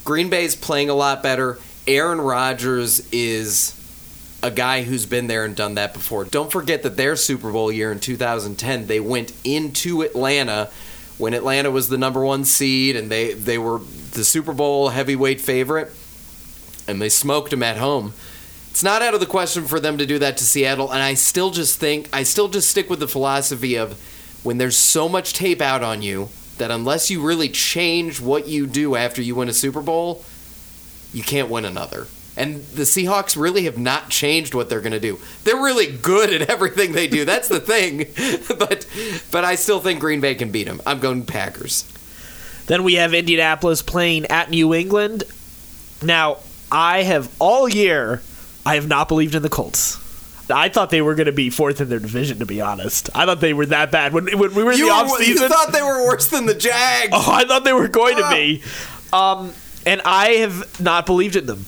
Green 0.03 0.29
Bay's 0.29 0.55
playing 0.55 0.89
a 0.89 0.93
lot 0.93 1.23
better. 1.23 1.57
Aaron 1.87 2.21
Rodgers 2.21 3.07
is 3.11 3.73
a 4.43 4.51
guy 4.51 4.83
who's 4.83 5.07
been 5.07 5.25
there 5.25 5.45
and 5.45 5.55
done 5.55 5.75
that 5.75 5.93
before. 5.93 6.25
Don't 6.25 6.51
forget 6.51 6.83
that 6.83 6.97
their 6.97 7.15
Super 7.15 7.51
Bowl 7.51 7.71
year 7.71 7.91
in 7.91 7.99
2010, 7.99 8.85
they 8.85 8.99
went 8.99 9.33
into 9.43 10.03
Atlanta 10.03 10.69
when 11.17 11.33
Atlanta 11.33 11.71
was 11.71 11.89
the 11.89 11.97
number 11.97 12.23
one 12.23 12.45
seed 12.45 12.95
and 12.95 13.09
they, 13.09 13.33
they 13.33 13.57
were 13.57 13.79
the 14.15 14.25
Super 14.25 14.53
Bowl 14.53 14.89
heavyweight 14.89 15.39
favorite, 15.39 15.91
and 16.87 17.01
they 17.01 17.09
smoked 17.09 17.51
them 17.51 17.63
at 17.63 17.77
home. 17.77 18.13
It's 18.71 18.83
not 18.83 19.01
out 19.01 19.13
of 19.13 19.19
the 19.19 19.25
question 19.25 19.65
for 19.65 19.79
them 19.79 19.97
to 19.97 20.05
do 20.05 20.19
that 20.19 20.37
to 20.37 20.43
Seattle, 20.43 20.91
and 20.91 21.01
I 21.01 21.13
still 21.13 21.51
just 21.51 21.79
think, 21.79 22.09
I 22.11 22.23
still 22.23 22.47
just 22.47 22.69
stick 22.69 22.89
with 22.89 22.99
the 22.99 23.07
philosophy 23.07 23.75
of 23.75 23.93
when 24.43 24.57
there's 24.57 24.77
so 24.77 25.07
much 25.07 25.33
tape 25.33 25.61
out 25.61 25.81
on 25.81 26.01
you 26.01 26.29
that 26.57 26.71
unless 26.71 27.09
you 27.09 27.21
really 27.21 27.49
change 27.49 28.19
what 28.19 28.47
you 28.47 28.67
do 28.67 28.95
after 28.95 29.21
you 29.21 29.35
win 29.35 29.49
a 29.49 29.53
Super 29.53 29.81
Bowl, 29.81 30.23
you 31.13 31.23
can't 31.23 31.49
win 31.49 31.65
another. 31.65 32.07
And 32.37 32.65
the 32.65 32.83
Seahawks 32.83 33.39
really 33.39 33.63
have 33.63 33.77
not 33.77 34.09
changed 34.09 34.53
what 34.53 34.69
they're 34.69 34.81
going 34.81 34.91
to 34.91 34.99
do. 34.99 35.19
They're 35.45 35.55
really 35.55 35.87
good 35.87 36.33
at 36.33 36.49
everything 36.49 36.91
they 36.91 37.07
do. 37.07 37.23
That's 37.23 37.47
the 37.47 37.59
thing. 37.59 38.07
but 38.59 38.85
but 39.31 39.45
I 39.45 39.55
still 39.55 39.79
think 39.79 39.99
Green 39.99 40.19
Bay 40.19 40.35
can 40.35 40.51
beat 40.51 40.65
them. 40.65 40.81
I'm 40.85 40.99
going 40.99 41.25
Packers. 41.25 41.89
Then 42.67 42.83
we 42.83 42.95
have 42.95 43.13
Indianapolis 43.13 43.81
playing 43.81 44.25
at 44.25 44.49
New 44.49 44.73
England. 44.73 45.23
Now, 46.01 46.37
I 46.71 47.03
have 47.03 47.31
all 47.39 47.69
year 47.69 48.21
I 48.65 48.75
have 48.75 48.87
not 48.87 49.07
believed 49.07 49.35
in 49.35 49.43
the 49.43 49.49
Colts. 49.49 49.99
I 50.49 50.69
thought 50.69 50.89
they 50.91 51.01
were 51.01 51.15
going 51.15 51.25
to 51.25 51.31
be 51.31 51.49
fourth 51.49 51.81
in 51.81 51.89
their 51.89 51.99
division. 51.99 52.39
To 52.39 52.45
be 52.45 52.61
honest, 52.61 53.09
I 53.15 53.25
thought 53.25 53.39
they 53.39 53.53
were 53.53 53.65
that 53.67 53.91
bad 53.91 54.13
when 54.13 54.25
when 54.37 54.53
we 54.53 54.63
were 54.63 54.71
in 54.73 54.77
You, 54.77 54.87
the 54.87 54.91
offseason. 54.93 55.27
you 55.27 55.47
thought 55.49 55.71
they 55.71 55.81
were 55.81 56.05
worse 56.05 56.27
than 56.27 56.45
the 56.45 56.53
Jags. 56.53 57.09
Oh, 57.13 57.31
I 57.31 57.45
thought 57.45 57.63
they 57.63 57.73
were 57.73 57.87
going 57.87 58.17
to 58.17 58.29
be. 58.29 58.61
Um, 59.11 59.53
and 59.87 60.01
I 60.05 60.29
have 60.41 60.79
not 60.79 61.05
believed 61.05 61.35
in 61.35 61.45
them. 61.47 61.65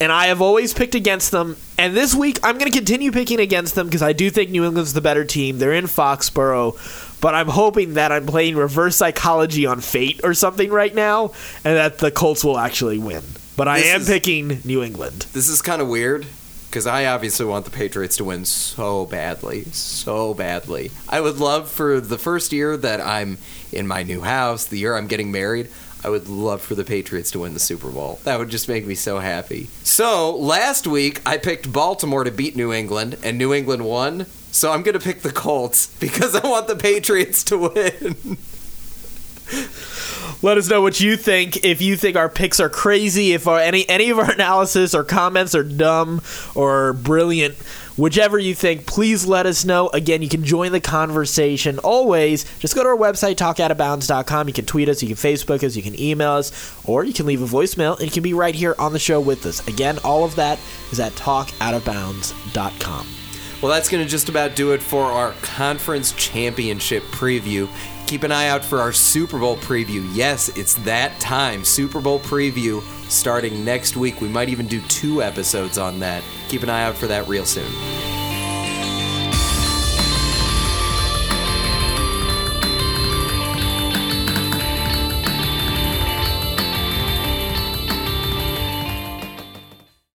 And 0.00 0.12
I 0.12 0.26
have 0.28 0.40
always 0.40 0.72
picked 0.72 0.94
against 0.94 1.32
them. 1.32 1.56
And 1.76 1.94
this 1.96 2.14
week, 2.14 2.38
I'm 2.44 2.56
going 2.56 2.70
to 2.70 2.76
continue 2.78 3.10
picking 3.10 3.40
against 3.40 3.74
them 3.74 3.88
because 3.88 4.02
I 4.02 4.12
do 4.12 4.30
think 4.30 4.50
New 4.50 4.64
England's 4.64 4.92
the 4.94 5.00
better 5.00 5.24
team. 5.24 5.58
They're 5.58 5.72
in 5.72 5.86
Foxborough. 5.86 6.76
But 7.20 7.34
I'm 7.34 7.48
hoping 7.48 7.94
that 7.94 8.12
I'm 8.12 8.26
playing 8.26 8.56
reverse 8.56 8.96
psychology 8.96 9.66
on 9.66 9.80
fate 9.80 10.20
or 10.22 10.34
something 10.34 10.70
right 10.70 10.94
now 10.94 11.32
and 11.64 11.76
that 11.76 11.98
the 11.98 12.10
Colts 12.10 12.44
will 12.44 12.58
actually 12.58 12.98
win. 12.98 13.22
But 13.56 13.66
I 13.66 13.80
This 13.80 13.88
am 13.94 14.00
is- 14.02 14.08
picking 14.08 14.60
New 14.64 14.82
England. 14.82 15.26
This 15.32 15.48
is 15.48 15.60
kind 15.60 15.82
of 15.82 15.88
weird 15.88 16.26
because 16.70 16.86
I 16.86 17.06
obviously 17.06 17.46
want 17.46 17.64
the 17.64 17.70
Patriots 17.72 18.16
to 18.18 18.24
win 18.24 18.44
so 18.44 19.04
badly, 19.06 19.64
so 19.72 20.32
badly. 20.34 20.90
I 21.08 21.20
would 21.20 21.38
love 21.40 21.68
for 21.70 22.00
the 22.00 22.18
first 22.18 22.52
year 22.52 22.76
that 22.76 23.00
I'm 23.00 23.38
in 23.72 23.86
my 23.88 24.02
new 24.04 24.20
house, 24.20 24.64
the 24.66 24.78
year 24.78 24.96
I'm 24.96 25.06
getting 25.08 25.32
married, 25.32 25.68
I 26.04 26.10
would 26.10 26.28
love 26.28 26.62
for 26.62 26.76
the 26.76 26.84
Patriots 26.84 27.32
to 27.32 27.40
win 27.40 27.54
the 27.54 27.58
Super 27.60 27.88
Bowl. 27.88 28.20
That 28.22 28.38
would 28.38 28.50
just 28.50 28.68
make 28.68 28.86
me 28.86 28.94
so 28.94 29.18
happy. 29.18 29.68
So, 29.82 30.36
last 30.36 30.86
week 30.86 31.20
I 31.26 31.36
picked 31.38 31.72
Baltimore 31.72 32.22
to 32.22 32.30
beat 32.30 32.54
New 32.54 32.72
England, 32.72 33.16
and 33.24 33.36
New 33.38 33.52
England 33.52 33.84
won. 33.84 34.26
So, 34.50 34.72
I'm 34.72 34.82
going 34.82 34.98
to 34.98 35.04
pick 35.04 35.22
the 35.22 35.32
Colts 35.32 35.86
because 35.98 36.34
I 36.34 36.46
want 36.46 36.68
the 36.68 36.76
Patriots 36.76 37.42
to 37.44 37.58
win. 37.58 38.38
Let 40.40 40.56
us 40.56 40.68
know 40.68 40.82
what 40.82 41.00
you 41.00 41.16
think. 41.16 41.64
If 41.64 41.80
you 41.80 41.96
think 41.96 42.16
our 42.16 42.28
picks 42.28 42.60
are 42.60 42.68
crazy, 42.68 43.32
if 43.32 43.48
our, 43.48 43.58
any 43.58 43.88
any 43.88 44.10
of 44.10 44.18
our 44.18 44.30
analysis 44.30 44.94
or 44.94 45.02
comments 45.02 45.54
are 45.54 45.64
dumb 45.64 46.22
or 46.54 46.92
brilliant, 46.92 47.56
whichever 47.96 48.38
you 48.38 48.54
think, 48.54 48.86
please 48.86 49.26
let 49.26 49.46
us 49.46 49.64
know. 49.64 49.88
Again, 49.88 50.22
you 50.22 50.28
can 50.28 50.44
join 50.44 50.70
the 50.70 50.80
conversation 50.80 51.80
always. 51.80 52.44
Just 52.58 52.76
go 52.76 52.84
to 52.84 52.90
our 52.90 52.96
website, 52.96 53.34
talkoutabounds.com. 53.34 54.46
You 54.46 54.54
can 54.54 54.64
tweet 54.64 54.88
us, 54.88 55.02
you 55.02 55.08
can 55.08 55.16
Facebook 55.16 55.64
us, 55.64 55.74
you 55.74 55.82
can 55.82 56.00
email 56.00 56.32
us, 56.32 56.52
or 56.84 57.04
you 57.04 57.12
can 57.12 57.26
leave 57.26 57.42
a 57.42 57.46
voicemail 57.46 58.00
you 58.00 58.10
can 58.10 58.22
be 58.22 58.34
right 58.34 58.54
here 58.54 58.76
on 58.78 58.92
the 58.92 58.98
show 58.98 59.20
with 59.20 59.44
us. 59.44 59.66
Again, 59.66 59.98
all 60.04 60.24
of 60.24 60.36
that 60.36 60.58
is 60.92 61.00
at 61.00 61.12
talkoutabounds.com. 61.12 63.27
Well, 63.60 63.72
that's 63.72 63.88
going 63.88 64.04
to 64.04 64.08
just 64.08 64.28
about 64.28 64.54
do 64.54 64.72
it 64.72 64.80
for 64.80 65.04
our 65.04 65.32
conference 65.42 66.12
championship 66.12 67.02
preview. 67.04 67.68
Keep 68.06 68.22
an 68.22 68.30
eye 68.30 68.48
out 68.48 68.64
for 68.64 68.78
our 68.78 68.92
Super 68.92 69.38
Bowl 69.38 69.56
preview. 69.56 70.08
Yes, 70.14 70.48
it's 70.56 70.74
that 70.84 71.18
time. 71.18 71.64
Super 71.64 72.00
Bowl 72.00 72.20
preview 72.20 72.82
starting 73.10 73.64
next 73.64 73.96
week. 73.96 74.20
We 74.20 74.28
might 74.28 74.48
even 74.48 74.66
do 74.66 74.80
two 74.82 75.22
episodes 75.22 75.76
on 75.76 75.98
that. 76.00 76.22
Keep 76.48 76.62
an 76.62 76.70
eye 76.70 76.84
out 76.84 76.96
for 76.96 77.08
that 77.08 77.26
real 77.26 77.44
soon. 77.44 78.17